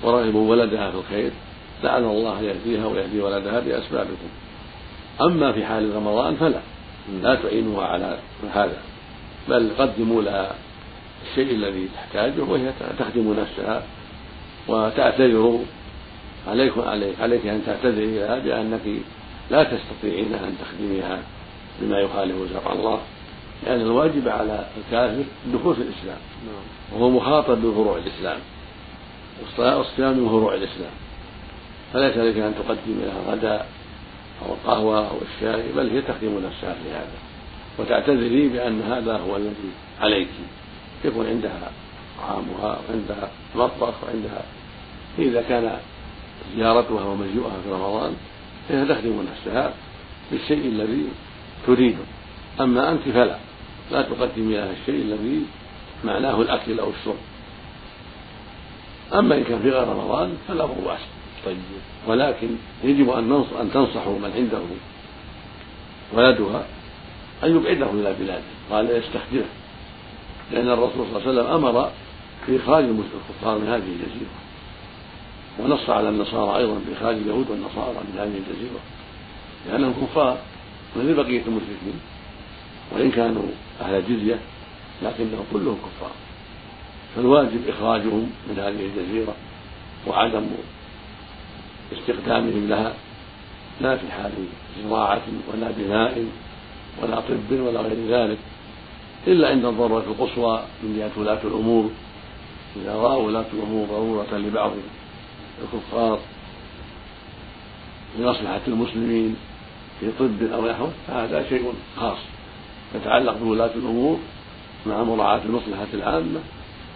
ورغبوا 0.03 0.51
ولدها 0.51 0.91
في 0.91 0.97
الخير 0.97 1.31
لعل 1.85 2.05
الله 2.05 2.41
يهديها 2.41 2.87
ويهدي 2.87 3.21
ولدها 3.21 3.61
بأسبابكم. 3.61 4.29
أما 5.21 5.53
في 5.53 5.65
حال 5.65 5.97
رمضان 5.97 6.37
فلا 6.37 6.61
لا 7.23 7.35
تعينوها 7.35 7.87
على 7.87 8.19
هذا 8.55 8.79
بل 9.49 9.71
قدموا 9.79 10.23
لها 10.23 10.55
الشيء 11.31 11.55
الذي 11.55 11.89
تحتاجه 11.95 12.43
وهي 12.43 12.73
تخدم 12.99 13.35
نفسها 13.41 13.83
وتعتذر 14.69 15.59
عليك 16.49 16.73
عليك 17.21 17.47
أن 17.47 17.63
تعتذري 17.67 18.19
لها 18.19 18.39
بأنك 18.39 18.81
لا 19.51 19.65
تستطيعين 19.65 20.35
أن 20.35 20.57
تخدميها 20.61 21.19
بما 21.81 21.99
يخالف 21.99 22.53
شرع 22.53 22.73
الله. 22.73 23.01
لأن 23.67 23.81
الواجب 23.81 24.29
على 24.29 24.67
الكافر 24.77 25.25
دخول 25.55 25.75
في 25.75 25.83
الإسلام. 25.83 26.19
نعم. 26.47 27.01
وهو 27.01 27.11
مخاطب 27.11 27.59
بفروع 27.63 27.97
الإسلام. 27.97 28.39
والصيام 29.59 30.19
من 30.19 30.29
فروع 30.29 30.55
الإسلام. 30.55 30.93
فليس 31.93 32.17
عليك 32.17 32.37
أن 32.37 32.55
تقدم 32.55 33.01
لها 33.03 33.23
الغداء 33.27 33.67
أو 34.47 34.55
القهوه 34.55 34.99
أو 34.99 35.17
الشاي 35.23 35.73
بل 35.77 35.91
هي 35.91 36.03
تخدم 36.03 36.39
نفسها 36.47 36.75
في 36.75 36.91
هذا. 36.91 37.19
وتعتذري 37.79 38.49
بأن 38.49 38.83
هذا 38.83 39.17
هو 39.17 39.37
الذي 39.37 39.71
عليك. 40.01 40.29
يكون 41.05 41.27
عندها 41.27 41.71
طعامها 42.19 42.79
وعندها 42.89 43.31
مطبخ 43.55 43.95
وعندها 44.05 44.43
إذا 45.19 45.43
كان 45.43 45.79
زيارتها 46.57 47.05
ومجيئها 47.05 47.57
في 47.65 47.71
رمضان 47.71 48.13
فهي 48.69 48.85
تخدم 48.85 49.25
نفسها 49.33 49.75
بالشيء 50.31 50.69
الذي 50.69 51.05
تريده 51.67 52.05
أما 52.61 52.93
أنت 52.93 53.03
فلا 53.03 53.39
لا 53.91 54.03
تقدمي 54.03 54.55
لها 54.55 54.71
الشيء 54.71 55.03
الذي 55.03 55.43
معناه 56.05 56.41
الأكل 56.41 56.81
أو 56.81 56.91
الشرب. 56.91 57.17
أما 59.15 59.37
إن 59.37 59.45
كان 59.45 59.63
في 59.63 59.71
غير 59.71 59.89
رمضان 59.89 60.37
فلا 60.49 60.67
بأس 60.67 61.01
طيب. 61.45 61.57
ولكن 62.07 62.49
يجب 62.85 63.11
أن 63.11 63.45
أن 63.61 63.71
تنصحوا 63.75 64.19
من 64.19 64.33
عنده 64.37 64.61
ولدها 66.13 66.67
أن 67.45 67.57
يبعده 67.57 67.91
إلى 67.91 68.15
بلاده. 68.21 68.43
قال 68.71 68.91
يستخدمه 68.91 69.45
لأن 70.53 70.69
الرسول 70.69 71.07
صلى 71.13 71.17
الله 71.17 71.29
عليه 71.29 71.31
وسلم 71.31 71.47
أمر 71.55 71.91
بإخراج 72.49 72.85
الكفار 72.85 73.59
من 73.59 73.69
هذه 73.69 73.77
الجزيرة. 73.77 74.43
ونص 75.59 75.91
على 75.91 76.09
النصارى 76.09 76.59
أيضا 76.59 76.81
بإخراج 76.89 77.17
اليهود 77.17 77.51
والنصارى 77.51 77.95
من 77.95 78.19
هذه 78.19 78.39
الجزيرة 78.39 78.81
لأنهم 79.69 79.95
كفار 80.07 80.39
مثل 80.97 81.15
بقية 81.15 81.43
المشركين. 81.47 82.01
وإن 82.93 83.11
كانوا 83.11 83.43
أهل 83.81 84.03
جزية 84.09 84.39
لكنهم 85.03 85.45
كلهم 85.53 85.77
كفار. 85.77 86.11
فالواجب 87.17 87.69
إخراجهم 87.69 88.31
من 88.49 88.59
هذه 88.59 88.87
الجزيرة 88.87 89.35
وعدم 90.07 90.47
استخدامهم 91.93 92.69
لها. 92.69 92.95
لا 93.81 93.97
في 93.97 94.13
حال 94.13 94.33
زراعة 94.85 95.23
ولا 95.53 95.71
بناء 95.71 96.27
ولا 97.03 97.21
طب 97.21 97.53
ولا 97.53 97.81
غير 97.81 97.97
ذلك 98.09 98.39
إلا 99.27 99.49
عند 99.49 99.65
الضرورة 99.65 100.05
القصوى 100.05 100.63
من 100.83 100.97
جهة 100.99 101.21
ولاة 101.21 101.41
الأمور. 101.45 101.91
إذا 102.77 102.95
رأوا 102.95 103.27
ولاة 103.27 103.47
الأمور 103.55 103.87
ضرورة 103.87 104.39
لبعض 104.39 104.73
الكفار 105.63 106.19
لمصلحة 108.19 108.61
المسلمين 108.69 109.37
في 110.01 110.11
طب 110.19 110.43
أو 110.53 110.67
نحوه 110.67 110.93
فهذا 111.09 111.49
شيء 111.49 111.73
خاص 111.97 112.19
يتعلق 112.95 113.37
بولاة 113.37 113.71
الأمور 113.75 114.19
مع 114.87 115.03
مراعاة 115.03 115.41
المصلحة 115.45 115.87
العامة 115.95 116.41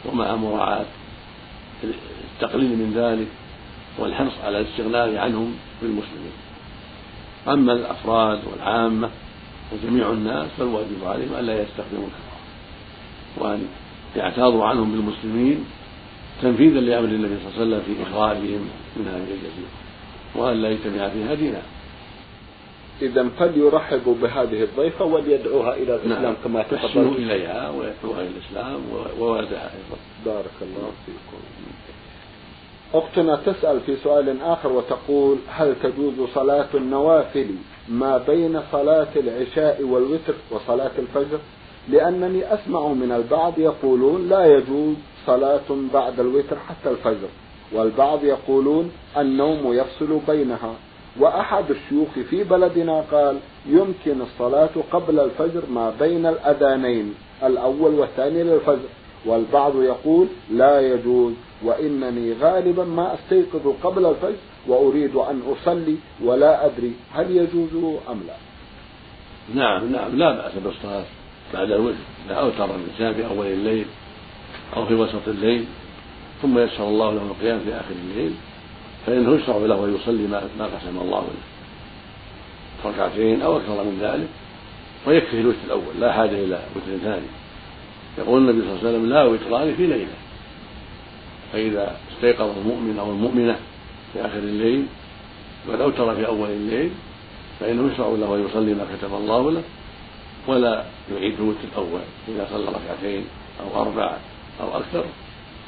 ومع 0.05 0.37
مراعاة 0.37 0.87
التقليل 2.35 2.69
من 2.69 2.93
ذلك 2.97 3.29
والحرص 3.99 4.33
على 4.45 4.61
الاستغناء 4.61 5.17
عنهم 5.17 5.57
بالمسلمين. 5.83 6.33
أما 7.49 7.73
الأفراد 7.73 8.41
والعامة 8.53 9.11
وجميع 9.73 10.11
الناس 10.11 10.47
فالواجب 10.59 11.05
عليهم 11.05 11.35
ألا 11.39 11.63
يستخدموا 11.63 12.07
الكفار 12.07 12.37
وأن 13.37 13.69
يعتاضوا 14.17 14.65
عنهم 14.65 14.93
بالمسلمين 14.93 15.65
تنفيذا 16.43 16.81
لأمر 16.81 17.09
النبي 17.09 17.35
صلى 17.39 17.65
الله 17.65 17.77
عليه 17.77 17.77
وسلم 17.77 17.95
في 17.95 18.03
إخراجهم 18.11 18.69
من 18.97 19.09
هذه 19.09 19.35
الجزيرة. 19.35 19.71
وأن 20.35 20.63
لا 20.63 20.69
يجتمع 20.69 21.09
فيها 21.09 21.35
دينار. 21.35 21.63
إذا 23.03 23.29
فليرحبوا 23.39 24.15
بهذه 24.23 24.63
الضيفة 24.63 25.05
وليدعوها 25.05 25.75
إلى 25.75 25.95
الإسلام 25.95 26.23
نعم. 26.23 26.35
كما 26.45 26.63
تفضلوا 26.63 27.15
إليها 27.15 27.71
ويدعوها 27.71 28.21
إلى 28.21 28.31
الإسلام 28.37 28.81
وولدها 29.21 29.71
أيضا. 29.75 29.99
بارك 30.27 30.57
الله 30.63 30.91
فيكم. 31.07 31.43
أختنا 32.95 33.37
تسأل 33.47 33.81
في 33.87 33.97
سؤال 33.97 34.43
آخر 34.43 34.73
وتقول 34.73 35.39
هل 35.49 35.75
تجوز 35.83 36.29
صلاة 36.35 36.69
النوافل 36.75 37.47
ما 37.89 38.19
بين 38.19 38.61
صلاة 38.73 39.09
العشاء 39.17 39.83
والوتر 39.83 40.35
وصلاة 40.51 40.91
الفجر؟ 40.99 41.39
لأنني 41.89 42.55
أسمع 42.55 42.89
من 42.89 43.13
البعض 43.13 43.59
يقولون 43.59 44.29
لا 44.29 44.57
يجوز 44.57 44.95
صلاة 45.27 45.71
بعد 45.95 46.21
الوتر 46.21 46.57
حتى 46.69 46.91
الفجر 46.91 47.29
والبعض 47.73 48.25
يقولون 48.25 48.93
النوم 49.17 49.73
يفصل 49.73 50.19
بينها. 50.29 50.75
وأحد 51.21 51.65
الشيوخ 51.71 52.09
في 52.31 52.45
بلدنا 52.45 53.05
قال 53.13 53.39
يمكن 53.67 54.21
الصلاة 54.21 54.71
قبل 54.93 55.21
الفجر 55.21 55.63
ما 55.71 55.93
بين 56.01 56.27
الأذانين 56.27 57.15
الأول 57.43 57.95
والثاني 57.95 58.43
للفجر. 58.43 58.89
والبعض 59.27 59.83
يقول 59.83 60.27
لا 60.51 60.81
يجوز 60.81 61.33
وإنني 61.65 62.33
غالبا 62.33 62.85
ما 62.85 63.15
أستيقظ 63.15 63.75
قبل 63.83 64.07
الفجر 64.07 64.37
وأريد 64.69 65.17
أن 65.17 65.43
أصلي 65.53 65.97
ولا 66.25 66.67
أدري 66.67 66.93
هل 67.13 67.37
يجوز 67.37 67.69
أم 68.11 68.21
لا. 68.27 68.37
نعم 69.55 69.93
نعم 69.93 70.17
لا 70.17 70.33
بأس 70.33 70.53
بالصلاة. 70.65 71.05
بعد 71.55 71.71
الوتر 71.71 71.97
إذا 72.27 72.35
أوتر 72.35 72.65
الإنسان 72.65 73.15
في 73.15 73.27
أول 73.27 73.47
الليل 73.47 73.87
أو 74.77 74.87
في 74.87 74.95
وسط 74.95 75.29
الليل 75.29 75.65
ثم 76.43 76.59
يسر 76.59 76.89
الله 76.89 77.13
له 77.13 77.23
القيام 77.23 77.61
في 77.65 77.75
آخر 77.75 77.95
الليل 78.11 78.33
فإنه 79.07 79.35
يشرع 79.35 79.57
له 79.57 79.85
أن 79.85 79.95
يصلي 79.95 80.27
ما 80.59 80.65
قسم 80.65 80.99
الله 80.99 81.21
له. 81.21 82.91
ركعتين 82.91 83.43
أو 83.43 83.57
أكثر 83.57 83.85
من 83.85 83.99
ذلك 84.01 84.29
ويكفي 85.07 85.41
الوتر 85.41 85.59
الأول 85.67 86.01
لا 86.01 86.13
حاجة 86.13 86.45
إلى 86.45 86.61
وتر 86.77 86.99
ثاني. 87.05 87.27
يقول 88.19 88.41
النبي 88.41 88.61
صلى 88.61 88.71
الله 88.71 88.79
عليه 88.79 88.89
وسلم 88.89 89.09
لا 89.09 89.25
وتران 89.25 89.75
في 89.75 89.87
ليلة. 89.87 90.17
فإذا 91.53 91.97
استيقظ 92.17 92.59
المؤمن 92.59 92.99
أو 92.99 93.11
المؤمنة 93.11 93.57
في 94.13 94.21
آخر 94.21 94.39
الليل 94.39 94.87
وقد 95.69 95.81
أوتر 95.81 96.15
في 96.15 96.27
أول 96.27 96.51
الليل 96.51 96.91
فإنه 97.61 97.93
يشرع 97.93 98.09
له 98.09 98.35
أن 98.35 98.47
يصلي 98.51 98.75
ما 98.75 98.87
كتب 98.97 99.15
الله 99.15 99.51
له 99.51 99.63
ولا 100.47 100.85
يعيد 101.13 101.35
الوتر 101.41 101.59
الأول 101.73 102.01
إذا 102.29 102.49
صلى 102.51 102.69
ركعتين 102.69 103.25
أو 103.61 103.83
أربع 103.83 104.17
أو 104.61 104.79
أكثر. 104.79 105.05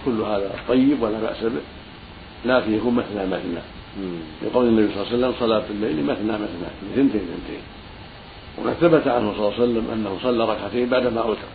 كل 0.04 0.20
هذا 0.20 0.54
طيب 0.68 1.02
ولا 1.02 1.20
بأس 1.20 1.42
به. 1.42 1.60
لكن 2.44 2.74
يكون 2.74 2.94
مثنى 2.94 3.26
مثنى. 3.26 3.62
لقول 4.42 4.66
النبي 4.66 4.94
صلى 4.94 5.02
الله 5.02 5.06
عليه 5.06 5.18
وسلم 5.18 5.34
صلاة 5.40 5.64
الليل 5.70 6.04
مثنى 6.06 6.32
مثنى. 6.32 6.68
اثنتين 6.92 7.20
اثنتين 7.20 7.62
وقد 8.58 8.72
ثبت 8.72 9.08
عنه 9.08 9.32
صلى 9.32 9.38
الله 9.38 9.52
عليه 9.52 9.62
وسلم 9.62 9.90
أنه 9.92 10.18
صلى 10.22 10.44
ركعتين 10.44 10.88
بعدما 10.88 11.20
أوتر. 11.20 11.48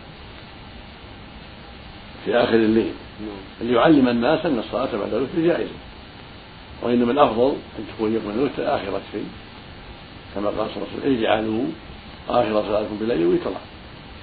في 2.24 2.36
آخر 2.36 2.54
الليل. 2.54 2.92
ليعلم 3.60 4.08
الناس 4.08 4.46
أن 4.46 4.58
الصلاة 4.58 4.88
بعد 4.96 5.14
الوتر 5.14 5.40
جائزة. 5.40 5.70
وإنما 6.82 7.12
الأفضل 7.12 7.56
أن 7.78 7.84
تكون 7.94 8.14
يكون 8.14 8.34
الوتر 8.34 8.74
آخر 8.76 9.00
شيء 9.12 9.26
كما 10.34 10.46
قال 10.48 10.56
صلى 10.56 10.76
الله 10.76 10.86
عليه 10.92 10.98
وسلم 10.98 11.18
اجعلوا 11.18 11.64
آخر 12.28 12.62
صلاتكم 12.62 12.96
بالليل 13.00 13.26
وترا 13.26 13.60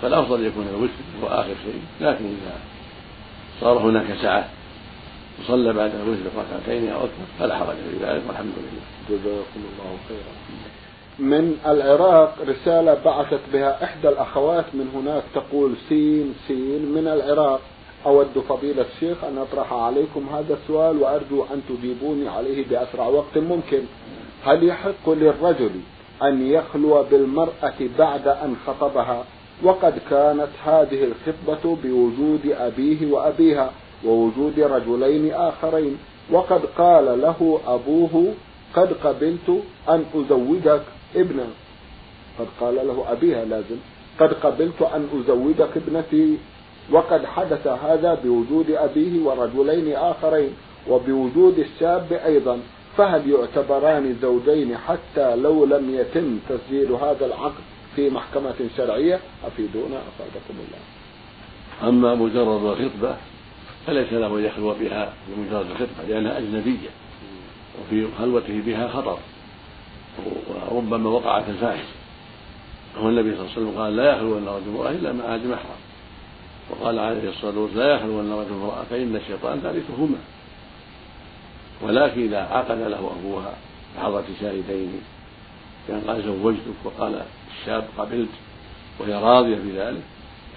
فالأفضل 0.01 0.45
يكون 0.45 0.67
الوتر 0.67 0.91
هو 1.23 1.27
آخر 1.27 1.53
شيء. 1.65 1.81
لكن 2.01 2.25
إذا 2.25 2.53
صار 3.61 3.77
هناك 3.77 4.05
سعة 4.21 4.49
وصلى 5.39 5.73
بعد 5.73 5.91
الوتر 5.95 6.19
ركعتين 6.37 6.89
أو 6.89 6.99
أكثر 6.99 7.25
فلا 7.39 7.57
حرج 7.57 7.75
في 7.75 8.05
ذلك. 8.05 8.21
والحمد 8.27 8.53
لله. 8.57 8.81
جزاكم 9.09 9.61
الله 9.71 9.97
خيرا. 10.09 10.33
من 11.19 11.57
العراق 11.65 12.35
رسالة 12.47 12.93
بعثت 13.05 13.39
بها 13.53 13.83
إحدى 13.83 14.09
الأخوات 14.09 14.65
من 14.73 14.91
هناك 14.95 15.23
تقول 15.35 15.73
سين 15.89 16.33
سين. 16.47 16.91
من 16.95 17.07
العراق. 17.07 17.61
أود 18.05 18.39
فضيلة 18.49 18.85
الشيخ 18.95 19.23
أن 19.23 19.37
أطرح 19.37 19.73
عليكم 19.73 20.29
هذا 20.33 20.53
السؤال 20.63 20.97
وأرجو 20.97 21.45
أن 21.53 21.61
تجيبوني 21.69 22.29
عليه 22.29 22.65
بأسرع 22.69 23.07
وقت 23.07 23.37
ممكن. 23.37 23.81
هل 24.45 24.63
يحق 24.63 25.09
للرجل 25.09 25.71
أن 26.23 26.51
يخلو 26.51 27.03
بالمرأة 27.11 27.79
بعد 27.99 28.27
أن 28.27 28.55
خطبها 28.67 29.23
وقد 29.63 29.93
كانت 30.09 30.49
هذه 30.65 31.03
الخطبة 31.03 31.77
بوجود 31.83 32.55
أبيه 32.59 33.11
وأبيها 33.11 33.71
ووجود 34.05 34.59
رجلين 34.59 35.33
آخرين. 35.33 35.97
وقد 36.31 36.61
قال 36.77 37.21
له 37.21 37.59
أبوه 37.67 38.33
قد 38.75 38.93
قبلت 38.93 39.63
أن 39.89 40.05
أزوجك 40.15 40.81
ابنا 41.15 41.47
قد 42.39 42.47
قال 42.61 42.75
له 42.75 43.05
أبيها 43.11 43.45
لازم. 43.45 43.77
قد 44.19 44.33
قبلت 44.33 44.81
أن 44.81 45.07
أزوجك 45.19 45.69
ابنتي. 45.77 46.37
وقد 46.91 47.25
حدث 47.25 47.67
هذا 47.67 48.19
بوجود 48.23 48.71
أبيه 48.71 49.23
ورجلين 49.25 49.95
آخرين 49.95 50.49
وبوجود 50.89 51.59
الشاب 51.59 52.13
أيضا. 52.25 52.59
فهل 52.97 53.29
يعتبران 53.29 54.15
زوجين 54.21 54.77
حتى 54.77 55.35
لو 55.35 55.65
لم 55.65 55.95
يتم 55.95 56.39
تسجيل 56.49 56.91
هذا 56.91 57.25
العقد 57.25 57.63
في 57.95 58.09
محكمة 58.09 58.55
شرعية؟ 58.77 59.19
أفيدونا 59.47 59.97
أفادكم 59.97 60.53
الله. 60.53 60.79
أما 61.89 62.15
مجرد 62.15 62.63
الخطبة 62.63 63.15
فليس 63.87 64.13
له 64.13 64.37
أن 64.37 64.45
يخلو 64.45 64.73
بها 64.73 65.13
بمجرد 65.27 65.65
الخطبة 65.71 66.03
لأنها 66.09 66.37
أجنبية 66.37 66.89
وفي 67.81 68.07
خلوته 68.19 68.61
بها 68.65 68.87
خطر 68.87 69.17
وربما 70.71 71.09
وقعت 71.09 71.49
الفاحشة 71.49 71.83
والنبي 73.01 73.35
صلى 73.35 73.41
الله 73.41 73.51
عليه 73.51 73.61
وسلم 73.61 73.81
قال 73.81 73.95
لا 73.95 74.15
يخلو 74.15 74.37
أن 74.37 74.47
رجل 74.47 74.69
امرأة 74.69 74.91
إلا 74.91 75.13
مع 75.13 75.37
محرم 75.37 75.81
وقال 76.69 76.99
عليه 76.99 77.29
الصلاة 77.29 77.59
والسلام 77.59 77.87
لا 77.87 77.95
يخلو 77.95 78.21
أن 78.21 78.31
رجل 78.31 78.53
امرأة 78.53 78.83
فإن 78.89 79.15
الشيطان 79.15 79.59
ثالثهما 79.59 80.17
ولكن 81.81 82.21
إذا 82.21 82.39
عقد 82.39 82.77
له 82.77 83.11
أبوها 83.19 83.53
بحضرة 83.95 84.25
شاهدين 84.41 85.01
كان 85.87 86.01
قال 86.07 86.23
زوجتك 86.23 86.73
وقال 86.83 87.21
الشاب 87.51 87.83
قبلت 87.97 88.29
وهي 88.99 89.13
راضية 89.13 89.55
بذلك 89.55 90.01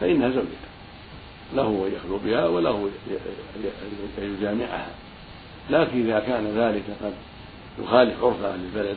فإنها 0.01 0.29
زوجته 0.29 0.75
له 1.55 1.87
أن 1.87 1.93
يخلو 1.97 2.19
بها 2.19 2.47
وله 2.47 2.91
أن 4.19 4.37
يجامعها. 4.39 4.91
لكن 5.71 6.01
إذا 6.01 6.21
كان 6.21 6.47
ذلك 6.57 6.83
قد 7.03 7.13
يخالف 7.83 8.25
عرف 8.25 8.45
أهل 8.45 8.61
البلد 8.61 8.97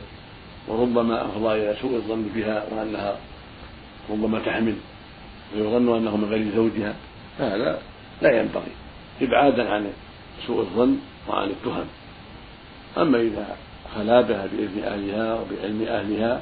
وربما 0.68 1.24
أفضى 1.24 1.54
إلى 1.54 1.76
سوء 1.80 1.96
الظن 1.96 2.30
بها 2.34 2.64
وأنها 2.70 3.16
ربما 4.10 4.38
تحمل 4.38 4.74
ويظن 5.56 5.96
أنه 5.96 6.16
من 6.16 6.28
غير 6.30 6.54
زوجها 6.56 6.94
فهذا 7.38 7.78
لا 8.22 8.40
ينبغي. 8.40 8.72
إبعادا 9.22 9.70
عن 9.70 9.90
سوء 10.46 10.60
الظن 10.60 10.98
وعن 11.28 11.48
التهم. 11.48 11.86
أما 12.98 13.20
إذا 13.20 13.56
خلا 13.94 14.20
بها 14.20 14.46
بإذن 14.46 14.82
أهلها 14.84 15.40
وبعلم 15.40 15.86
أهلها 15.88 16.40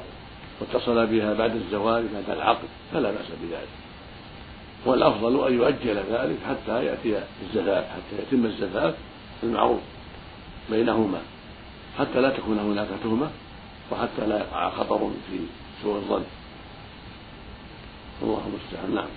واتصل 0.59 1.07
بها 1.07 1.33
بعد 1.33 1.55
الزواج 1.55 2.03
بعد 2.13 2.37
العقد 2.37 2.67
فلا 2.93 3.11
بأس 3.11 3.27
بذلك. 3.41 3.67
والأفضل 4.85 5.47
أن 5.47 5.53
يؤجل 5.53 5.95
ذلك 6.11 6.37
حتى 6.49 6.85
يأتي 6.85 7.19
الزفاف 7.43 7.85
حتى 7.85 8.21
يتم 8.21 8.45
الزفاف 8.45 8.95
بالمعروف 9.43 9.79
بينهما 10.69 11.19
حتى 11.99 12.21
لا 12.21 12.29
تكون 12.29 12.59
هناك 12.59 12.87
تهمة 13.03 13.29
وحتى 13.91 14.27
لا 14.27 14.37
يقع 14.37 14.69
خطر 14.69 15.11
في 15.29 15.39
سوء 15.83 15.95
الظن. 15.95 16.23
الله 18.21 18.41
المستعان. 18.47 18.95
نعم. 18.95 19.07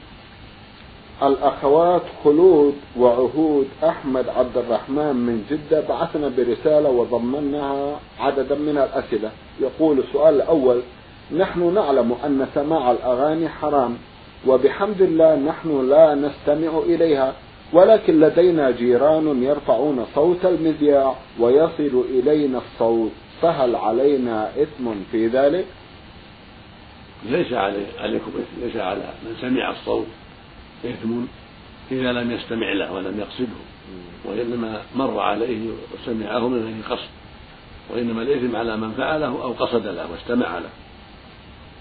الأخوات 1.23 2.03
خلود 2.25 2.75
وعهود 2.99 3.69
أحمد 3.85 4.29
عبد 4.29 4.57
الرحمن 4.57 5.17
من 5.17 5.45
جدة 5.51 5.81
بعثنا 5.89 6.29
برسالة 6.37 6.91
وضمنها 6.91 8.01
عددا 8.21 8.55
من 8.55 8.79
الأسئلة 8.79 9.31
يقول 9.61 9.99
السؤال 9.99 10.35
الأول 10.35 10.83
نحن 11.37 11.75
نعلم 11.75 12.15
أن 12.25 12.47
سماع 12.55 12.91
الأغاني 12.91 13.49
حرام 13.49 13.97
وبحمد 14.47 15.03
الله 15.03 15.37
نحن 15.37 15.89
لا 15.89 16.15
نستمع 16.15 16.79
إليها 16.79 17.33
ولكن 17.73 18.21
لدينا 18.21 18.71
جيران 18.71 19.43
يرفعون 19.43 20.07
صوت 20.15 20.45
المذياع 20.45 21.15
ويصل 21.41 22.05
إلينا 22.11 22.59
الصوت 22.59 23.11
فهل 23.43 23.77
علينا 23.77 24.51
إثم 24.63 24.91
في 25.13 25.27
ذلك؟ 25.27 25.65
ليس 27.25 27.53
علي 27.53 27.87
عليكم 27.99 28.31
إثم 28.31 28.67
ليس 28.67 28.77
على 28.77 29.03
من 29.25 29.37
سمع 29.41 29.71
الصوت 29.71 30.07
إثم 30.85 31.11
إذا 31.93 32.13
لم 32.13 32.31
يستمع 32.31 32.73
له 32.73 32.93
ولم 32.93 33.21
يقصده 33.21 33.61
وإنما 34.25 34.83
مر 34.97 35.21
عليه 35.21 35.71
وسمعه 35.95 36.49
من 36.49 36.65
غير 36.65 36.97
قصد 36.97 37.09
وإنما 37.91 38.23
الإثم 38.23 38.57
على 38.57 38.77
من 38.77 38.93
فعله 38.93 39.27
أو 39.27 39.53
قصد 39.53 39.87
له 39.87 40.11
واستمع 40.11 40.59
له. 40.59 40.71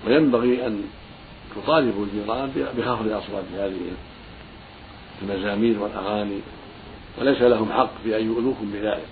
وينبغي 0.08 0.68
أن 0.68 0.84
تطالبوا 1.56 2.06
الجيران 2.06 2.52
بخفض 2.78 3.08
أصوات 3.12 3.44
هذه 3.56 3.80
المزامير 5.22 5.80
والأغاني 5.80 6.40
وليس 7.20 7.42
لهم 7.42 7.72
حق 7.72 7.92
في 8.04 8.18
أن 8.18 8.26
يؤذوكم 8.26 8.72
بذلك. 8.74 9.08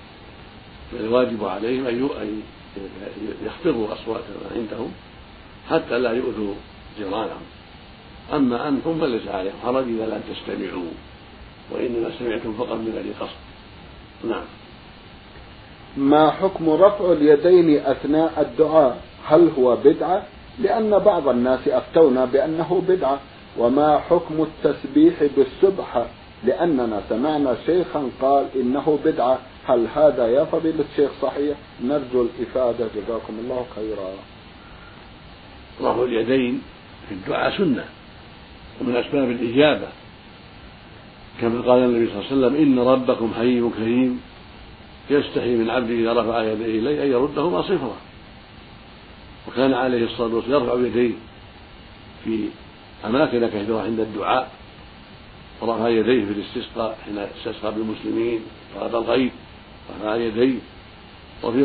بل 0.93 0.99
الواجب 0.99 1.45
عليهم 1.45 1.85
أن 1.87 2.41
يخفضوا 3.45 3.93
أصواتهم 3.93 4.37
عندهم 4.55 4.91
حتى 5.69 5.99
لا 5.99 6.11
يؤذوا 6.11 6.53
جيرانهم. 6.97 7.56
أما 8.33 8.67
أنتم 8.67 8.99
فليس 8.99 9.27
عليكم 9.27 9.57
حرج 9.63 9.83
إذا 9.83 10.05
لم 10.05 10.21
تستمعوا 10.29 10.91
وإنما 11.71 12.11
سمعتم 12.19 12.53
فقط 12.53 12.73
من 12.73 12.91
غير 12.95 13.13
قصد. 13.19 13.37
نعم. 14.29 14.45
ما 15.97 16.31
حكم 16.31 16.69
رفع 16.69 17.11
اليدين 17.11 17.85
أثناء 17.85 18.41
الدعاء؟ 18.41 19.01
هل 19.25 19.51
هو 19.59 19.75
بدعة؟ 19.75 20.23
لأن 20.59 20.99
بعض 20.99 21.27
الناس 21.27 21.67
أفتونا 21.67 22.25
بأنه 22.25 22.83
بدعة. 22.87 23.19
وما 23.57 23.97
حكم 23.97 24.47
التسبيح 24.47 25.13
بالسبحة 25.37 26.05
لأننا 26.43 27.01
سمعنا 27.09 27.57
شيخا 27.65 28.09
قال 28.21 28.45
إنه 28.55 28.99
بدعة. 29.05 29.39
هل 29.65 29.87
هذا 29.95 30.27
يا 30.27 30.43
فضيلة 30.43 30.85
الشيخ 30.91 31.11
صحيح؟ 31.21 31.57
نرجو 31.83 32.21
الإفادة. 32.21 32.87
جزاكم 32.95 33.33
الله 33.39 33.65
خيرا. 33.75 34.09
رفع 35.81 36.03
اليدين 36.03 36.61
في 37.09 37.13
الدعاء 37.13 37.57
سنة. 37.57 37.85
ومن 38.81 38.95
أسباب 38.95 39.31
الإجابة 39.31 39.87
كما 41.41 41.61
قال 41.61 41.83
النبي 41.83 42.11
صلى 42.11 42.15
الله 42.15 42.25
عليه 42.31 42.37
وسلم 42.37 42.55
إن 42.55 42.79
ربكم 42.79 43.33
حي 43.37 43.61
كريم 43.77 44.21
يستحي 45.09 45.55
من 45.55 45.69
عبده 45.69 45.93
إذا 45.93 46.13
رفع 46.13 46.43
يديه 46.43 46.79
إليه 46.79 47.03
أن 47.03 47.11
يردهما 47.11 47.61
صفرا 47.61 47.95
وكان 49.47 49.73
عليه 49.73 50.05
الصلاة 50.05 50.35
والسلام 50.35 50.63
يرفع 50.63 50.87
يديه 50.87 51.13
في 52.23 52.45
أماكن 53.05 53.47
كثيرة 53.47 53.81
عند 53.81 53.99
الدعاء 53.99 54.51
ورفع 55.61 55.89
يديه 55.89 56.25
في 56.25 56.31
الاستسقاء 56.31 56.97
حين 57.05 57.17
استسقى 57.17 57.73
بالمسلمين 57.73 58.41
طلب 58.79 58.95
الغيب 58.95 59.31
رفع 59.99 60.15
يديه 60.15 60.59
وفي 61.43 61.63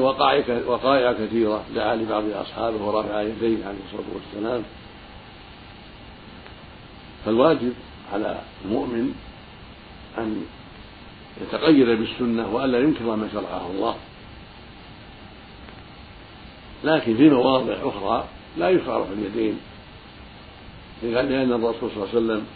وقائع 0.66 1.12
كثيرة 1.12 1.64
دعا 1.75 1.96
لبعض 1.96 2.25
أصحابه 2.35 2.85
ورفع 2.85 3.22
يديه 3.22 3.66
عليه 3.66 3.79
الصلاة 3.87 4.07
والسلام. 4.14 4.62
فالواجب 7.24 7.72
على 8.12 8.40
المؤمن 8.64 9.14
أن 10.18 10.44
يتقيد 11.40 11.87
بالسنة 11.87 12.54
وألا 12.54 12.78
ينكر 12.78 13.16
ما 13.16 13.28
شرعه 13.32 13.70
الله. 13.70 13.96
لكن 16.85 17.16
في 17.16 17.30
مواضع 17.30 17.74
أخرى 17.82 18.24
لا 18.56 18.70
يشرع 18.70 18.96
رفع 18.96 19.12
اليدين 19.12 19.58
لأن 21.02 21.52
الرسول 21.52 21.90
صلى 21.90 22.04
الله 22.04 22.08
عليه 22.08 22.18
وسلم 22.18 22.46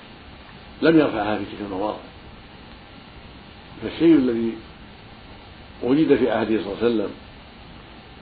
لم 0.82 0.98
يرفعها 0.98 1.38
في 1.38 1.44
تلك 1.44 1.60
المواضع. 1.60 1.98
فالشيء 3.82 4.14
الذي 4.14 4.52
وجد 5.82 6.16
في 6.16 6.30
عهده 6.30 6.62
صلى 6.62 6.72
الله 6.72 6.76
عليه 6.82 6.86
وسلم 6.94 7.10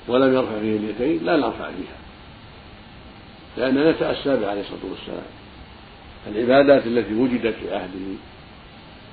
ولم 0.09 0.35
يرفع 0.35 0.61
فيه 0.61 0.77
اليدين 0.77 1.25
لا 1.25 1.37
نرفع 1.37 1.71
فيها 1.71 1.99
لأننا 3.57 3.91
نتأسى 3.91 4.37
به 4.37 4.51
عليه 4.51 4.61
الصلاة 4.61 4.91
والسلام. 4.91 5.44
العبادات 6.29 6.87
التي 6.87 7.15
وجدت 7.15 7.55
في 7.55 7.75
عهده 7.75 8.17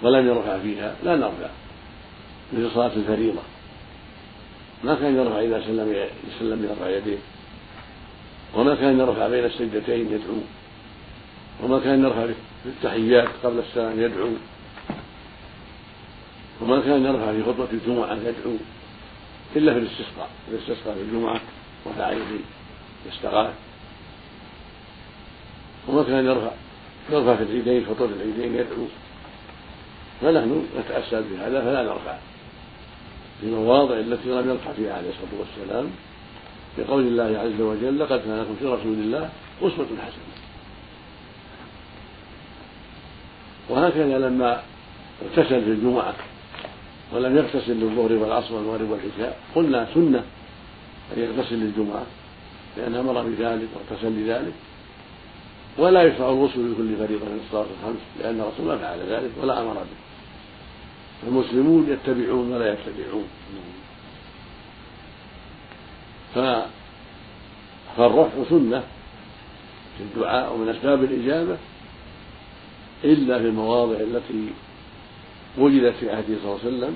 ولم 0.01 0.27
يرفع 0.27 0.59
فيها 0.59 0.95
لا 1.03 1.15
نرفع. 1.15 1.49
مثل 2.53 2.71
صلاة 2.71 2.91
الفريضة. 2.95 3.41
ما 4.83 4.95
كان 4.95 5.15
يرفع 5.15 5.39
إذا 5.39 5.61
سلم 5.61 6.07
يسلم 6.27 6.63
يرفع 6.69 6.89
يديه. 6.89 7.17
وما 8.53 8.75
كان 8.75 8.99
يرفع 8.99 9.27
بين 9.27 9.45
السجدتين 9.45 10.13
يدعو. 10.13 10.41
وما 11.63 11.79
كان 11.79 12.03
يرفع 12.03 12.25
في 12.63 12.69
التحيات 12.69 13.29
قبل 13.43 13.59
السلام 13.59 13.99
يدعو. 13.99 14.29
وما 16.61 16.81
كان 16.81 17.05
يرفع 17.05 17.31
في 17.31 17.43
خطبة 17.43 17.67
الجمعة 17.73 18.13
يدعو. 18.13 18.57
إلا 19.55 19.73
في 19.73 19.79
الاستسقاء. 19.79 20.29
إذا 20.49 20.57
استسقى 20.57 20.93
في 20.93 21.01
الجمعة 21.01 21.41
رفع 21.87 22.11
يديه 22.11 22.45
استغاث 23.09 23.53
وما 25.87 26.03
كان 26.03 26.25
يرفع 26.25 26.51
في 27.09 27.17
العيدين 27.17 27.85
خطبة 27.85 28.05
العيدين 28.05 28.55
يدعو. 28.55 28.85
فنحن 30.21 30.65
نتأسى 30.79 31.23
بهذا 31.29 31.61
فلا 31.61 31.83
نرفع. 31.83 32.17
في 33.41 33.47
المواضع 33.47 33.99
التي 33.99 34.29
لم 34.29 34.49
يرفع 34.49 34.71
فيها 34.71 34.93
عليه 34.93 35.09
الصلاة 35.09 35.39
والسلام 35.39 35.89
بقول 36.77 37.07
الله 37.07 37.39
عز 37.39 37.61
وجل 37.61 37.99
لقد 37.99 38.19
كان 38.19 38.39
لكم 38.41 38.55
في 38.59 38.65
رسول 38.65 38.93
الله 38.93 39.29
أسوة 39.61 39.85
حسنة. 39.85 40.31
وهكذا 43.69 44.19
لما 44.19 44.61
اغتسل 45.21 45.63
في 45.63 45.69
الجمعة 45.69 46.13
ولم 47.13 47.37
يغتسل 47.37 47.73
للظهر 47.73 48.13
والعصر 48.13 48.53
والمغرب 48.53 48.89
والعشاء 48.89 49.39
قلنا 49.55 49.87
سنة 49.93 50.23
أن 51.17 51.21
يغتسل 51.21 51.55
للجمعة 51.55 52.05
لأن 52.77 52.95
أمر 52.95 53.23
بذلك 53.23 53.67
واغتسل 53.75 54.11
لذلك. 54.11 54.53
ولا 55.77 56.03
يشرع 56.03 56.29
الغسل 56.29 56.71
لكل 56.71 56.95
فريضة 56.97 57.25
من 57.25 57.41
الصلاة 57.45 57.65
الخمس 57.79 58.01
لأن 58.19 58.39
الرسول 58.41 58.65
ما 58.65 58.77
فعل 58.77 58.99
ذلك 58.99 59.31
ولا 59.41 59.61
أمر 59.61 59.73
به. 59.73 61.27
المسلمون 61.27 61.89
يتبعون 61.89 62.51
ولا 62.53 62.73
يتبعون. 62.73 63.27
فالرفع 67.97 68.43
سنة 68.49 68.83
في 69.97 70.03
الدعاء 70.03 70.53
ومن 70.53 70.69
أسباب 70.69 71.03
الإجابة 71.03 71.57
إلا 73.03 73.39
في 73.39 73.45
المواضع 73.45 73.95
التي 73.95 74.49
وجدت 75.57 75.95
في 75.95 76.09
عهده 76.09 76.35
صلى 76.43 76.51
الله 76.51 76.59
عليه 76.63 76.67
وسلم 76.67 76.95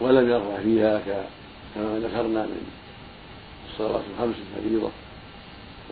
ولم 0.00 0.30
يرفع 0.30 0.62
فيها 0.62 1.00
كما 1.74 1.98
ذكرنا 1.98 2.46
من 2.46 2.66
الصلوات 3.72 4.02
الخمس 4.14 4.34
الفريضة 4.56 4.90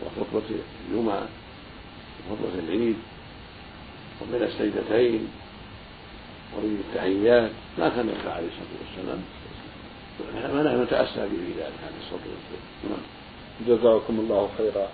وخطبة 0.05 0.41
الجمعة. 0.89 1.27
وخطبة 2.29 2.59
العيد 2.67 2.95
ومن 4.21 4.43
السيدتين 4.43 5.27
ومن 6.57 6.83
التحيات 6.87 7.51
ما 7.79 7.89
كان 7.89 8.09
يرفع 8.09 8.31
عليه 8.31 8.47
الصلاة 8.47 8.73
والسلام. 8.81 9.21
فنحن 10.19 10.83
نتأسى 10.83 11.19
به 11.19 11.37
في 11.45 11.51
ذلك 11.59 11.79
عليه 11.83 11.99
الصلاة 12.03 12.25
والسلام. 12.31 12.63
نعم. 12.89 13.03
جزاكم 13.67 14.19
الله 14.19 14.49
خيرا. 14.57 14.87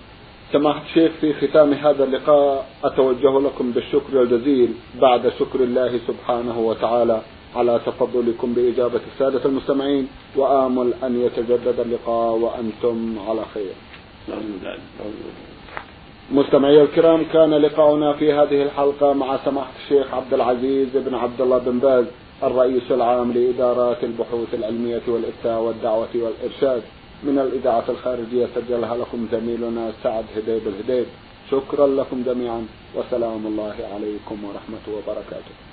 سماحة 0.52 0.82
الشيخ 0.82 1.12
في 1.20 1.34
ختام 1.34 1.72
هذا 1.72 2.04
اللقاء 2.04 2.66
أتوجه 2.84 3.40
لكم 3.40 3.70
بالشكر 3.70 4.22
الجزيل 4.22 4.74
بعد 5.00 5.32
شكر 5.38 5.60
الله 5.60 6.00
سبحانه 6.08 6.58
وتعالى 6.58 7.22
على 7.56 7.80
تفضلكم 7.86 8.54
بإجابة 8.54 9.00
السادة 9.12 9.44
المستمعين 9.44 10.08
وآمل 10.36 10.94
أن 11.02 11.22
يتجدد 11.22 11.80
اللقاء 11.80 12.34
وأنتم 12.34 13.18
على 13.28 13.44
خير. 13.54 13.72
مستمعي 16.30 16.82
الكرام 16.82 17.24
كان 17.32 17.54
لقاؤنا 17.54 18.12
في 18.12 18.32
هذه 18.32 18.62
الحلقة 18.62 19.12
مع 19.12 19.38
سماحة 19.44 19.70
الشيخ 19.84 20.14
عبد 20.14 20.34
العزيز 20.34 20.88
بن 20.94 21.14
عبد 21.14 21.40
الله 21.40 21.58
بن 21.58 21.78
باز 21.78 22.04
الرئيس 22.42 22.82
العام 22.90 23.32
لإدارات 23.32 24.04
البحوث 24.04 24.54
العلمية 24.54 25.02
والإفتاء 25.08 25.60
والدعوة 25.60 26.08
والإرشاد. 26.14 26.82
من 27.22 27.38
الإذاعة 27.38 27.84
الخارجية 27.88 28.46
سجلها 28.54 28.96
لكم 28.96 29.28
زميلنا 29.32 29.92
سعد 30.02 30.24
هديب 30.36 30.62
الهديب. 30.66 31.06
شكرا 31.50 31.86
لكم 31.86 32.22
جميعا 32.26 32.66
وسلام 32.96 33.46
الله 33.46 33.74
عليكم 33.94 34.44
ورحمة 34.44 34.96
وبركاته. 34.96 35.67